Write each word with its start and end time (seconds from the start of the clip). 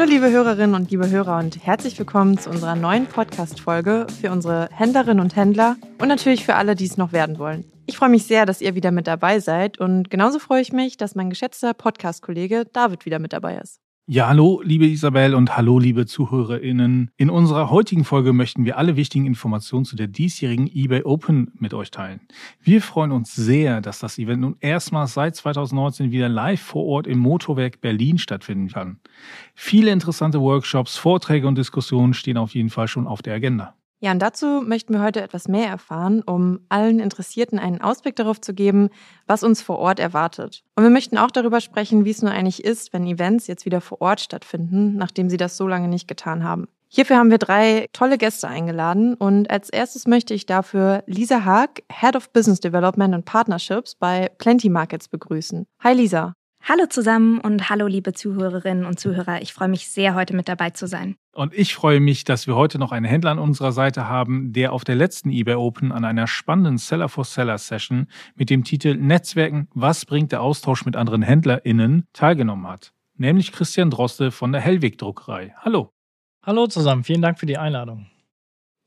Hallo 0.00 0.12
liebe 0.12 0.30
Hörerinnen 0.30 0.74
und 0.74 0.90
liebe 0.90 1.10
Hörer 1.10 1.36
und 1.36 1.62
herzlich 1.62 1.98
willkommen 1.98 2.38
zu 2.38 2.48
unserer 2.48 2.74
neuen 2.74 3.04
Podcast-Folge 3.04 4.06
für 4.18 4.30
unsere 4.30 4.70
Händlerinnen 4.72 5.20
und 5.20 5.36
Händler 5.36 5.76
und 5.98 6.08
natürlich 6.08 6.46
für 6.46 6.54
alle, 6.54 6.74
die 6.74 6.86
es 6.86 6.96
noch 6.96 7.12
werden 7.12 7.38
wollen. 7.38 7.70
Ich 7.84 7.98
freue 7.98 8.08
mich 8.08 8.24
sehr, 8.24 8.46
dass 8.46 8.62
ihr 8.62 8.74
wieder 8.74 8.92
mit 8.92 9.06
dabei 9.06 9.40
seid 9.40 9.78
und 9.78 10.08
genauso 10.08 10.38
freue 10.38 10.62
ich 10.62 10.72
mich, 10.72 10.96
dass 10.96 11.16
mein 11.16 11.28
geschätzter 11.28 11.74
Podcast-Kollege 11.74 12.64
David 12.72 13.04
wieder 13.04 13.18
mit 13.18 13.34
dabei 13.34 13.58
ist. 13.58 13.78
Ja, 14.06 14.26
hallo, 14.26 14.60
liebe 14.64 14.86
Isabel 14.86 15.36
und 15.36 15.56
hallo, 15.56 15.78
liebe 15.78 16.04
ZuhörerInnen. 16.04 17.12
In 17.16 17.30
unserer 17.30 17.70
heutigen 17.70 18.04
Folge 18.04 18.32
möchten 18.32 18.64
wir 18.64 18.76
alle 18.76 18.96
wichtigen 18.96 19.24
Informationen 19.24 19.84
zu 19.84 19.94
der 19.94 20.08
diesjährigen 20.08 20.66
eBay 20.66 21.04
Open 21.04 21.52
mit 21.54 21.74
euch 21.74 21.92
teilen. 21.92 22.20
Wir 22.60 22.82
freuen 22.82 23.12
uns 23.12 23.36
sehr, 23.36 23.80
dass 23.80 24.00
das 24.00 24.18
Event 24.18 24.40
nun 24.40 24.56
erstmals 24.58 25.14
seit 25.14 25.36
2019 25.36 26.10
wieder 26.10 26.28
live 26.28 26.60
vor 26.60 26.86
Ort 26.86 27.06
im 27.06 27.20
Motorwerk 27.20 27.80
Berlin 27.80 28.18
stattfinden 28.18 28.66
kann. 28.66 28.98
Viele 29.54 29.92
interessante 29.92 30.40
Workshops, 30.40 30.96
Vorträge 30.96 31.46
und 31.46 31.56
Diskussionen 31.56 32.12
stehen 32.12 32.36
auf 32.36 32.54
jeden 32.54 32.70
Fall 32.70 32.88
schon 32.88 33.06
auf 33.06 33.22
der 33.22 33.34
Agenda. 33.34 33.76
Ja, 34.02 34.12
und 34.12 34.18
dazu 34.20 34.62
möchten 34.64 34.94
wir 34.94 35.02
heute 35.02 35.20
etwas 35.20 35.46
mehr 35.46 35.68
erfahren, 35.68 36.22
um 36.22 36.60
allen 36.70 37.00
Interessierten 37.00 37.58
einen 37.58 37.82
Ausblick 37.82 38.16
darauf 38.16 38.40
zu 38.40 38.54
geben, 38.54 38.88
was 39.26 39.42
uns 39.42 39.60
vor 39.60 39.78
Ort 39.78 40.00
erwartet. 40.00 40.64
Und 40.74 40.84
wir 40.84 40.90
möchten 40.90 41.18
auch 41.18 41.30
darüber 41.30 41.60
sprechen, 41.60 42.06
wie 42.06 42.10
es 42.10 42.22
nur 42.22 42.32
eigentlich 42.32 42.64
ist, 42.64 42.94
wenn 42.94 43.06
Events 43.06 43.46
jetzt 43.46 43.66
wieder 43.66 43.82
vor 43.82 44.00
Ort 44.00 44.20
stattfinden, 44.20 44.96
nachdem 44.96 45.28
sie 45.28 45.36
das 45.36 45.58
so 45.58 45.68
lange 45.68 45.88
nicht 45.88 46.08
getan 46.08 46.44
haben. 46.44 46.66
Hierfür 46.88 47.18
haben 47.18 47.30
wir 47.30 47.38
drei 47.38 47.86
tolle 47.92 48.16
Gäste 48.16 48.48
eingeladen 48.48 49.14
und 49.14 49.48
als 49.50 49.68
erstes 49.68 50.06
möchte 50.06 50.34
ich 50.34 50.46
dafür 50.46 51.04
Lisa 51.06 51.44
Haag, 51.44 51.82
Head 51.92 52.16
of 52.16 52.32
Business 52.32 52.58
Development 52.58 53.14
and 53.14 53.24
Partnerships 53.26 53.94
bei 53.94 54.30
Plenty 54.38 54.70
Markets 54.70 55.08
begrüßen. 55.08 55.66
Hi 55.84 55.92
Lisa. 55.92 56.32
Hallo 56.62 56.86
zusammen 56.86 57.38
und 57.38 57.70
hallo 57.70 57.86
liebe 57.86 58.12
Zuhörerinnen 58.12 58.86
und 58.86 58.98
Zuhörer. 58.98 59.40
Ich 59.40 59.52
freue 59.52 59.68
mich 59.68 59.88
sehr, 59.88 60.14
heute 60.14 60.34
mit 60.34 60.48
dabei 60.48 60.70
zu 60.70 60.86
sein. 60.86 61.16
Und 61.32 61.54
ich 61.54 61.74
freue 61.74 62.00
mich, 62.00 62.24
dass 62.24 62.48
wir 62.48 62.56
heute 62.56 62.78
noch 62.78 62.90
einen 62.90 63.04
Händler 63.04 63.30
an 63.30 63.38
unserer 63.38 63.70
Seite 63.70 64.08
haben, 64.08 64.52
der 64.52 64.72
auf 64.72 64.82
der 64.82 64.96
letzten 64.96 65.30
eBay 65.30 65.54
Open 65.54 65.92
an 65.92 66.04
einer 66.04 66.26
spannenden 66.26 66.76
Seller 66.76 67.08
for 67.08 67.24
Seller 67.24 67.56
Session 67.58 68.08
mit 68.34 68.50
dem 68.50 68.64
Titel 68.64 68.96
Netzwerken, 68.96 69.68
was 69.72 70.04
bringt 70.06 70.32
der 70.32 70.42
Austausch 70.42 70.84
mit 70.84 70.96
anderen 70.96 71.22
HändlerInnen 71.22 72.06
teilgenommen 72.12 72.66
hat. 72.66 72.92
Nämlich 73.16 73.52
Christian 73.52 73.90
Droste 73.90 74.32
von 74.32 74.50
der 74.50 74.60
Hellweg 74.60 74.98
Druckerei. 74.98 75.54
Hallo. 75.58 75.92
Hallo 76.42 76.66
zusammen, 76.66 77.04
vielen 77.04 77.22
Dank 77.22 77.38
für 77.38 77.46
die 77.46 77.58
Einladung. 77.58 78.06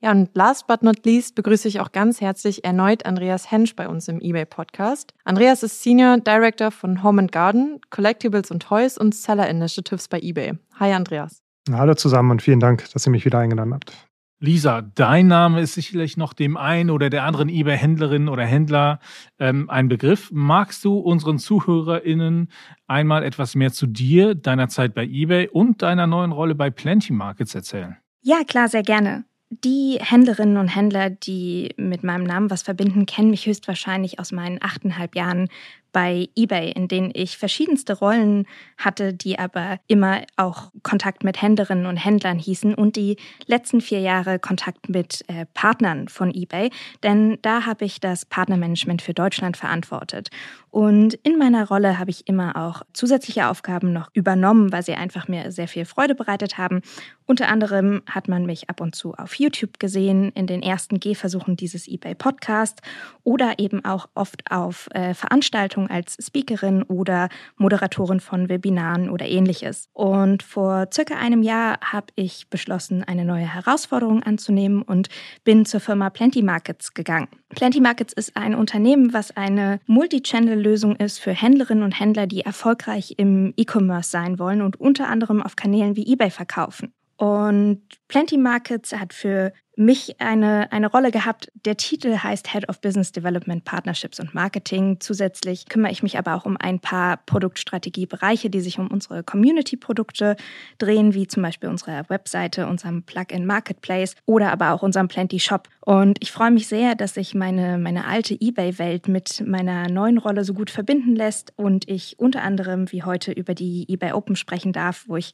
Ja, 0.01 0.11
und 0.11 0.31
last 0.33 0.67
but 0.67 0.83
not 0.83 1.05
least 1.05 1.35
begrüße 1.35 1.67
ich 1.69 1.79
auch 1.79 1.93
ganz 1.93 2.19
herzlich 2.19 2.65
erneut 2.65 3.05
Andreas 3.05 3.51
Hensch 3.51 3.73
bei 3.73 3.87
uns 3.87 4.09
im 4.09 4.19
eBay 4.19 4.45
Podcast. 4.45 5.13
Andreas 5.23 5.63
ist 5.63 5.81
Senior 5.81 6.17
Director 6.17 6.71
von 6.71 7.03
Home 7.03 7.21
and 7.21 7.31
Garden, 7.31 7.79
Collectibles 7.89 8.51
und 8.51 8.63
Toys 8.63 8.97
und 8.97 9.15
Seller 9.15 9.47
Initiatives 9.49 10.09
bei 10.09 10.19
eBay. 10.19 10.55
Hi 10.77 10.91
Andreas. 10.91 11.42
Hallo 11.71 11.93
zusammen 11.93 12.31
und 12.31 12.41
vielen 12.41 12.59
Dank, 12.59 12.91
dass 12.91 13.07
ihr 13.07 13.11
mich 13.11 13.23
wieder 13.23 13.39
eingeladen 13.39 13.73
habt. 13.73 13.93
Lisa, 14.39 14.81
dein 14.81 15.27
Name 15.27 15.61
ist 15.61 15.73
sicherlich 15.73 16.17
noch 16.17 16.33
dem 16.33 16.57
einen 16.57 16.89
oder 16.89 17.09
der 17.09 17.23
anderen 17.23 17.47
eBay-Händlerin 17.47 18.27
oder 18.27 18.45
Händler 18.45 18.99
ähm, 19.39 19.69
ein 19.69 19.87
Begriff. 19.87 20.29
Magst 20.33 20.83
du 20.83 20.97
unseren 20.97 21.39
ZuhörerInnen 21.39 22.49
einmal 22.85 23.23
etwas 23.23 23.55
mehr 23.55 23.71
zu 23.71 23.87
dir, 23.87 24.35
deiner 24.35 24.67
Zeit 24.67 24.93
bei 24.93 25.05
eBay 25.05 25.47
und 25.47 25.81
deiner 25.81 26.07
neuen 26.07 26.33
Rolle 26.33 26.55
bei 26.55 26.69
Plenty 26.69 27.13
Markets 27.13 27.55
erzählen? 27.55 27.95
Ja, 28.21 28.43
klar, 28.45 28.67
sehr 28.67 28.83
gerne. 28.83 29.23
Die 29.49 29.97
Händlerinnen 30.01 30.57
und 30.57 30.67
Händler, 30.67 31.09
die 31.09 31.73
mit 31.77 32.03
meinem 32.03 32.25
Namen 32.25 32.49
was 32.49 32.63
verbinden, 32.63 33.05
kennen 33.05 33.29
mich 33.29 33.45
höchstwahrscheinlich 33.45 34.19
aus 34.19 34.33
meinen 34.33 34.57
achteinhalb 34.61 35.15
Jahren 35.15 35.47
bei 35.93 36.27
eBay, 36.35 36.71
in 36.71 36.89
denen 36.89 37.11
ich 37.13 37.37
verschiedenste 37.37 37.93
Rollen 37.93 38.45
hatte, 38.77 39.13
die 39.13 39.39
aber 39.39 39.79
immer 39.87 40.23
auch 40.35 40.71
Kontakt 40.81 41.23
mit 41.23 41.41
Händlerinnen 41.41 41.85
und 41.85 41.95
Händlern 41.97 42.39
hießen 42.39 42.75
und 42.75 42.97
die 42.97 43.15
letzten 43.45 43.79
vier 43.79 43.99
Jahre 43.99 44.39
Kontakt 44.39 44.89
mit 44.89 45.23
äh, 45.29 45.45
Partnern 45.53 46.09
von 46.09 46.33
eBay, 46.33 46.71
denn 47.03 47.37
da 47.41 47.65
habe 47.65 47.85
ich 47.85 48.01
das 48.01 48.25
Partnermanagement 48.25 49.01
für 49.01 49.13
Deutschland 49.13 49.55
verantwortet. 49.55 50.29
Und 50.73 51.13
in 51.21 51.37
meiner 51.37 51.67
Rolle 51.67 51.99
habe 51.99 52.09
ich 52.09 52.27
immer 52.27 52.55
auch 52.55 52.81
zusätzliche 52.93 53.47
Aufgaben 53.47 53.93
noch 53.93 54.09
übernommen, 54.13 54.71
weil 54.71 54.81
sie 54.81 54.95
einfach 54.95 55.27
mir 55.27 55.51
sehr 55.51 55.67
viel 55.67 55.85
Freude 55.85 56.15
bereitet 56.15 56.57
haben. 56.57 56.81
Unter 57.27 57.47
anderem 57.47 58.01
hat 58.09 58.27
man 58.27 58.47
mich 58.47 58.71
ab 58.71 58.81
und 58.81 58.95
zu 58.95 59.13
auf 59.13 59.35
YouTube 59.35 59.79
gesehen, 59.79 60.31
in 60.33 60.47
den 60.47 60.63
ersten 60.63 60.99
Gehversuchen 60.99 61.55
dieses 61.57 61.87
eBay 61.87 62.15
Podcast 62.15 62.81
oder 63.23 63.59
eben 63.59 63.85
auch 63.85 64.09
oft 64.15 64.49
auf 64.49 64.89
äh, 64.95 65.13
Veranstaltungen 65.13 65.82
Veranstaltungen 65.83 65.89
als 65.89 66.17
Speakerin 66.19 66.83
oder 66.83 67.29
Moderatorin 67.57 68.19
von 68.19 68.49
Webinaren 68.49 69.09
oder 69.09 69.25
ähnliches. 69.25 69.89
Und 69.93 70.43
vor 70.43 70.87
circa 70.93 71.15
einem 71.15 71.43
Jahr 71.43 71.79
habe 71.81 72.07
ich 72.15 72.49
beschlossen, 72.49 73.03
eine 73.03 73.25
neue 73.25 73.51
Herausforderung 73.53 74.23
anzunehmen 74.23 74.81
und 74.81 75.09
bin 75.43 75.65
zur 75.65 75.79
Firma 75.79 76.09
Plenty 76.09 76.41
Markets 76.41 76.93
gegangen. 76.93 77.27
Plenty 77.49 77.81
Markets 77.81 78.13
ist 78.13 78.35
ein 78.35 78.55
Unternehmen, 78.55 79.13
was 79.13 79.35
eine 79.35 79.79
Multi-Channel-Lösung 79.87 80.95
ist 80.95 81.19
für 81.19 81.31
Händlerinnen 81.31 81.83
und 81.83 81.99
Händler, 81.99 82.27
die 82.27 82.41
erfolgreich 82.41 83.15
im 83.17 83.53
E-Commerce 83.57 84.09
sein 84.09 84.39
wollen 84.39 84.61
und 84.61 84.79
unter 84.79 85.07
anderem 85.07 85.41
auf 85.41 85.55
Kanälen 85.55 85.95
wie 85.95 86.11
eBay 86.11 86.31
verkaufen. 86.31 86.93
Und 87.17 87.83
Plenty 88.07 88.37
Markets 88.37 88.91
hat 88.93 89.13
für 89.13 89.53
mich 89.75 90.21
eine, 90.21 90.71
eine 90.71 90.87
Rolle 90.87 91.11
gehabt. 91.11 91.51
Der 91.65 91.77
Titel 91.77 92.17
heißt 92.17 92.51
Head 92.51 92.69
of 92.69 92.79
Business 92.81 93.11
Development, 93.11 93.63
Partnerships 93.63 94.19
und 94.19 94.33
Marketing. 94.33 94.97
Zusätzlich 94.99 95.67
kümmere 95.67 95.91
ich 95.91 96.03
mich 96.03 96.17
aber 96.17 96.35
auch 96.35 96.45
um 96.45 96.57
ein 96.57 96.79
paar 96.79 97.17
Produktstrategiebereiche, 97.25 98.49
die 98.49 98.61
sich 98.61 98.77
um 98.77 98.87
unsere 98.87 99.23
Community-Produkte 99.23 100.35
drehen, 100.77 101.13
wie 101.13 101.27
zum 101.27 101.41
Beispiel 101.43 101.69
unsere 101.69 102.03
Webseite, 102.09 102.67
unserem 102.67 103.03
Plugin 103.03 103.45
Marketplace 103.45 104.15
oder 104.25 104.51
aber 104.51 104.73
auch 104.73 104.83
unserem 104.83 105.07
Plenty 105.07 105.39
Shop. 105.39 105.67
Und 105.81 106.17
ich 106.21 106.31
freue 106.31 106.51
mich 106.51 106.67
sehr, 106.67 106.95
dass 106.95 107.15
sich 107.15 107.33
meine, 107.33 107.77
meine 107.77 108.05
alte 108.05 108.37
eBay-Welt 108.39 109.07
mit 109.07 109.43
meiner 109.45 109.89
neuen 109.89 110.17
Rolle 110.17 110.43
so 110.43 110.53
gut 110.53 110.69
verbinden 110.69 111.15
lässt 111.15 111.51
und 111.55 111.89
ich 111.89 112.19
unter 112.19 112.43
anderem 112.43 112.91
wie 112.91 113.03
heute 113.03 113.31
über 113.31 113.55
die 113.55 113.85
eBay 113.89 114.13
Open 114.13 114.35
sprechen 114.35 114.71
darf, 114.71 115.05
wo 115.07 115.17
ich 115.17 115.33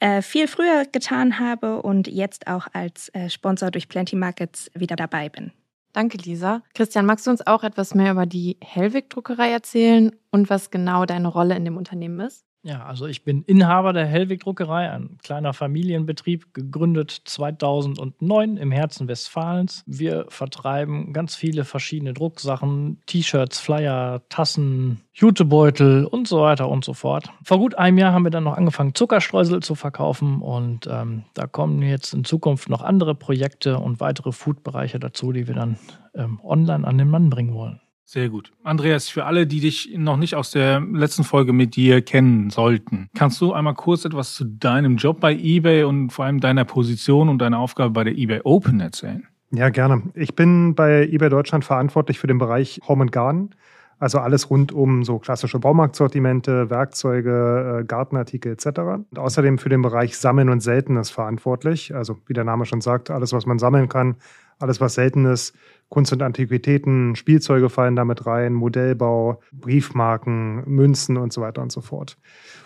äh, 0.00 0.22
viel 0.22 0.48
früher 0.48 0.84
getan 0.90 1.38
habe 1.38 1.82
und 1.82 2.08
jetzt 2.08 2.46
auch 2.46 2.66
als 2.72 3.08
äh, 3.10 3.30
Sponsor 3.30 3.70
durch 3.70 3.88
Plenty 3.88 4.16
Markets 4.16 4.70
wieder 4.74 4.96
dabei 4.96 5.28
bin. 5.28 5.52
Danke, 5.92 6.18
Lisa. 6.18 6.62
Christian, 6.74 7.06
magst 7.06 7.26
du 7.26 7.30
uns 7.30 7.46
auch 7.46 7.64
etwas 7.64 7.94
mehr 7.94 8.12
über 8.12 8.26
die 8.26 8.56
Hellwig-Druckerei 8.62 9.50
erzählen 9.50 10.14
und 10.30 10.48
was 10.48 10.70
genau 10.70 11.04
deine 11.04 11.28
Rolle 11.28 11.56
in 11.56 11.64
dem 11.64 11.76
Unternehmen 11.76 12.20
ist? 12.20 12.44
Ja, 12.62 12.84
also 12.84 13.06
ich 13.06 13.24
bin 13.24 13.42
Inhaber 13.44 13.94
der 13.94 14.04
Hellwig 14.04 14.40
Druckerei, 14.40 14.90
ein 14.90 15.16
kleiner 15.22 15.54
Familienbetrieb, 15.54 16.52
gegründet 16.52 17.22
2009 17.24 18.58
im 18.58 18.70
Herzen 18.70 19.08
Westfalens. 19.08 19.82
Wir 19.86 20.26
vertreiben 20.28 21.14
ganz 21.14 21.34
viele 21.34 21.64
verschiedene 21.64 22.12
Drucksachen, 22.12 23.00
T-Shirts, 23.06 23.60
Flyer, 23.60 24.20
Tassen, 24.28 25.00
Jutebeutel 25.14 26.04
und 26.04 26.28
so 26.28 26.42
weiter 26.42 26.68
und 26.68 26.84
so 26.84 26.92
fort. 26.92 27.30
Vor 27.44 27.58
gut 27.58 27.76
einem 27.76 27.96
Jahr 27.96 28.12
haben 28.12 28.24
wir 28.24 28.30
dann 28.30 28.44
noch 28.44 28.58
angefangen, 28.58 28.94
Zuckerstreusel 28.94 29.62
zu 29.62 29.74
verkaufen 29.74 30.42
und 30.42 30.86
ähm, 30.86 31.24
da 31.32 31.46
kommen 31.46 31.80
jetzt 31.80 32.12
in 32.12 32.24
Zukunft 32.24 32.68
noch 32.68 32.82
andere 32.82 33.14
Projekte 33.14 33.78
und 33.78 34.00
weitere 34.00 34.32
Foodbereiche 34.32 35.00
dazu, 35.00 35.32
die 35.32 35.48
wir 35.48 35.54
dann 35.54 35.78
ähm, 36.14 36.38
online 36.44 36.86
an 36.86 36.98
den 36.98 37.08
Mann 37.08 37.30
bringen 37.30 37.54
wollen. 37.54 37.80
Sehr 38.12 38.28
gut. 38.28 38.50
Andreas, 38.64 39.08
für 39.08 39.24
alle, 39.24 39.46
die 39.46 39.60
dich 39.60 39.92
noch 39.96 40.16
nicht 40.16 40.34
aus 40.34 40.50
der 40.50 40.80
letzten 40.80 41.22
Folge 41.22 41.52
mit 41.52 41.76
dir 41.76 42.02
kennen 42.02 42.50
sollten, 42.50 43.08
kannst 43.14 43.40
du 43.40 43.52
einmal 43.52 43.74
kurz 43.74 44.04
etwas 44.04 44.34
zu 44.34 44.46
deinem 44.46 44.96
Job 44.96 45.20
bei 45.20 45.32
eBay 45.32 45.84
und 45.84 46.10
vor 46.10 46.24
allem 46.24 46.40
deiner 46.40 46.64
Position 46.64 47.28
und 47.28 47.38
deiner 47.38 47.60
Aufgabe 47.60 47.90
bei 47.90 48.02
der 48.02 48.18
eBay 48.18 48.40
Open 48.42 48.80
erzählen? 48.80 49.28
Ja, 49.52 49.68
gerne. 49.68 50.02
Ich 50.14 50.34
bin 50.34 50.74
bei 50.74 51.06
eBay 51.06 51.28
Deutschland 51.28 51.64
verantwortlich 51.64 52.18
für 52.18 52.26
den 52.26 52.38
Bereich 52.38 52.80
Home 52.88 53.02
and 53.02 53.12
Garden. 53.12 53.54
Also 54.00 54.18
alles 54.18 54.50
rund 54.50 54.72
um 54.72 55.04
so 55.04 55.20
klassische 55.20 55.60
Baumarktsortimente, 55.60 56.68
Werkzeuge, 56.68 57.82
äh, 57.82 57.84
Gartenartikel 57.84 58.50
etc. 58.50 58.80
Und 59.08 59.20
außerdem 59.20 59.58
für 59.58 59.68
den 59.68 59.82
Bereich 59.82 60.18
Sammeln 60.18 60.48
und 60.48 60.62
Seltenes 60.62 61.10
verantwortlich. 61.10 61.94
Also 61.94 62.16
wie 62.26 62.32
der 62.32 62.44
Name 62.44 62.66
schon 62.66 62.80
sagt, 62.80 63.08
alles, 63.08 63.32
was 63.32 63.46
man 63.46 63.60
sammeln 63.60 63.88
kann, 63.88 64.16
alles, 64.60 64.80
was 64.80 64.94
selten 64.94 65.24
ist, 65.24 65.54
Kunst 65.88 66.12
und 66.12 66.22
Antiquitäten, 66.22 67.16
Spielzeuge 67.16 67.68
fallen 67.68 67.96
damit 67.96 68.26
rein, 68.26 68.52
Modellbau, 68.52 69.40
Briefmarken, 69.52 70.62
Münzen 70.66 71.16
und 71.16 71.32
so 71.32 71.40
weiter 71.40 71.62
und 71.62 71.72
so 71.72 71.80
fort. 71.80 72.16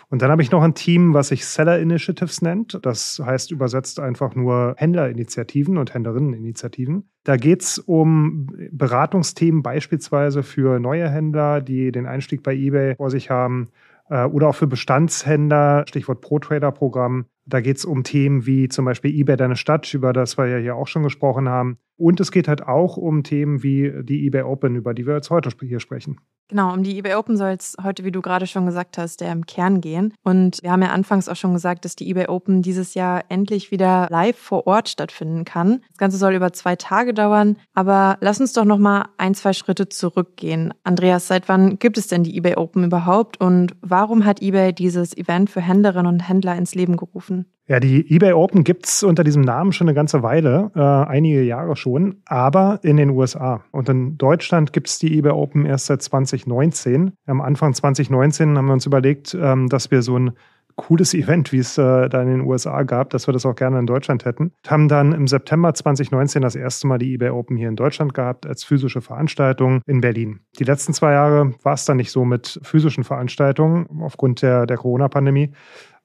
Und 0.09 0.21
dann 0.21 0.29
habe 0.29 0.43
ich 0.43 0.51
noch 0.51 0.61
ein 0.61 0.75
Team, 0.75 1.13
was 1.13 1.29
sich 1.29 1.45
Seller 1.45 1.79
Initiatives 1.79 2.41
nennt. 2.41 2.79
Das 2.83 3.19
heißt 3.23 3.51
übersetzt 3.51 3.99
einfach 3.99 4.35
nur 4.35 4.75
Händlerinitiativen 4.77 5.77
und 5.77 5.93
Händlerinneninitiativen. 5.93 7.09
Da 7.23 7.37
geht 7.37 7.63
es 7.63 7.79
um 7.79 8.47
Beratungsthemen 8.71 9.63
beispielsweise 9.63 10.43
für 10.43 10.79
neue 10.79 11.09
Händler, 11.09 11.61
die 11.61 11.91
den 11.91 12.05
Einstieg 12.05 12.43
bei 12.43 12.53
eBay 12.53 12.95
vor 12.95 13.09
sich 13.09 13.31
haben 13.31 13.69
äh, 14.09 14.25
oder 14.25 14.49
auch 14.49 14.55
für 14.55 14.67
Bestandshändler, 14.67 15.85
Stichwort 15.87 16.21
Pro-Trader-Programm. 16.21 17.25
Da 17.45 17.61
geht 17.61 17.77
es 17.77 17.85
um 17.85 18.03
Themen 18.03 18.45
wie 18.45 18.69
zum 18.69 18.85
Beispiel 18.85 19.13
eBay 19.13 19.37
Deine 19.37 19.55
Stadt, 19.55 19.91
über 19.93 20.13
das 20.13 20.37
wir 20.37 20.47
ja 20.47 20.57
hier 20.57 20.75
auch 20.75 20.87
schon 20.87 21.03
gesprochen 21.03 21.49
haben. 21.49 21.77
Und 21.97 22.19
es 22.19 22.31
geht 22.31 22.47
halt 22.47 22.63
auch 22.63 22.97
um 22.97 23.23
Themen 23.23 23.63
wie 23.63 23.91
die 24.03 24.25
eBay 24.25 24.43
Open, 24.43 24.75
über 24.75 24.93
die 24.93 25.05
wir 25.05 25.15
jetzt 25.15 25.29
heute 25.29 25.49
hier 25.61 25.79
sprechen. 25.79 26.19
Genau, 26.47 26.73
um 26.73 26.83
die 26.83 26.99
eBay 26.99 27.15
Open 27.15 27.37
soll 27.37 27.55
es 27.57 27.75
heute, 27.81 28.03
wie 28.03 28.11
du 28.11 28.21
gerade 28.21 28.45
schon 28.45 28.67
gesagt 28.67 28.99
hast, 28.99 29.19
der 29.21 29.31
im 29.31 29.47
Kern 29.47 29.81
gehen. 29.81 30.13
Und 30.23 30.61
wir 30.61 30.71
haben 30.71 30.83
ja 30.83 30.89
anfangs 30.89 31.27
auch 31.27 31.35
schon 31.35 31.53
gesagt, 31.53 31.85
dass 31.85 31.95
die 31.95 32.07
eBay 32.09 32.27
Open 32.27 32.61
dieses 32.61 32.93
Jahr 32.93 33.23
endlich 33.29 33.71
wieder 33.71 34.07
live 34.11 34.37
vor 34.37 34.67
Ort 34.67 34.89
stattfinden 34.89 35.43
kann. 35.43 35.81
Das 35.89 35.97
Ganze 35.97 36.17
soll 36.17 36.35
über 36.35 36.53
zwei 36.53 36.75
Tage 36.75 37.15
dauern. 37.15 37.57
Aber 37.73 38.17
lass 38.21 38.39
uns 38.39 38.53
doch 38.53 38.65
noch 38.65 38.77
mal 38.77 39.07
ein, 39.17 39.33
zwei 39.33 39.53
Schritte 39.53 39.89
zurückgehen. 39.89 40.71
Andreas, 40.83 41.27
seit 41.27 41.49
wann 41.49 41.79
gibt 41.79 41.97
es 41.97 42.07
denn 42.07 42.23
die 42.23 42.37
eBay 42.37 42.57
Open 42.57 42.83
überhaupt? 42.83 43.41
Und 43.41 43.75
warum 43.81 44.23
hat 44.23 44.41
eBay 44.41 44.71
dieses 44.71 45.17
Event 45.17 45.49
für 45.49 45.61
Händlerinnen 45.61 46.11
und 46.13 46.29
Händler 46.29 46.55
ins 46.55 46.75
Leben 46.75 46.95
gerufen? 46.95 47.45
Ja, 47.67 47.79
die 47.79 48.13
eBay 48.13 48.33
Open 48.33 48.63
gibt's 48.63 49.01
unter 49.01 49.23
diesem 49.23 49.41
Namen 49.41 49.71
schon 49.71 49.87
eine 49.87 49.95
ganze 49.95 50.21
Weile, 50.21 50.71
äh, 50.75 50.79
einige 50.79 51.41
Jahre 51.41 51.75
schon, 51.75 52.17
aber 52.25 52.79
in 52.83 52.97
den 52.97 53.09
USA. 53.09 53.63
Und 53.71 53.89
in 53.89 54.19
Deutschland 54.19 54.71
gibt's 54.71 54.99
die 54.99 55.17
eBay 55.17 55.31
Open 55.31 55.65
erst 55.65 55.87
seit 55.87 56.03
2019. 56.03 57.13
Am 57.25 57.41
Anfang 57.41 57.73
2019 57.73 58.55
haben 58.55 58.67
wir 58.67 58.73
uns 58.73 58.85
überlegt, 58.85 59.35
ähm, 59.39 59.67
dass 59.67 59.89
wir 59.89 60.03
so 60.03 60.15
ein 60.15 60.33
cooles 60.75 61.13
Event, 61.13 61.51
wie 61.51 61.57
es 61.57 61.77
äh, 61.77 62.09
da 62.09 62.21
in 62.21 62.27
den 62.27 62.41
USA 62.41 62.83
gab, 62.83 63.09
dass 63.09 63.27
wir 63.27 63.31
das 63.31 63.45
auch 63.45 63.55
gerne 63.55 63.79
in 63.79 63.87
Deutschland 63.87 64.25
hätten. 64.25 64.51
Haben 64.67 64.87
dann 64.87 65.13
im 65.13 65.27
September 65.27 65.73
2019 65.73 66.41
das 66.41 66.55
erste 66.55 66.85
Mal 66.85 66.97
die 66.97 67.13
eBay 67.13 67.29
Open 67.29 67.57
hier 67.57 67.69
in 67.69 67.75
Deutschland 67.75 68.13
gehabt 68.13 68.45
als 68.45 68.63
physische 68.63 69.01
Veranstaltung 69.01 69.81
in 69.87 70.01
Berlin. 70.01 70.41
Die 70.59 70.65
letzten 70.65 70.93
zwei 70.93 71.13
Jahre 71.13 71.53
war 71.63 71.73
es 71.73 71.85
dann 71.85 71.97
nicht 71.97 72.11
so 72.11 72.25
mit 72.25 72.59
physischen 72.61 73.03
Veranstaltungen 73.03 73.87
aufgrund 74.01 74.41
der, 74.41 74.65
der 74.65 74.77
Corona-Pandemie. 74.77 75.51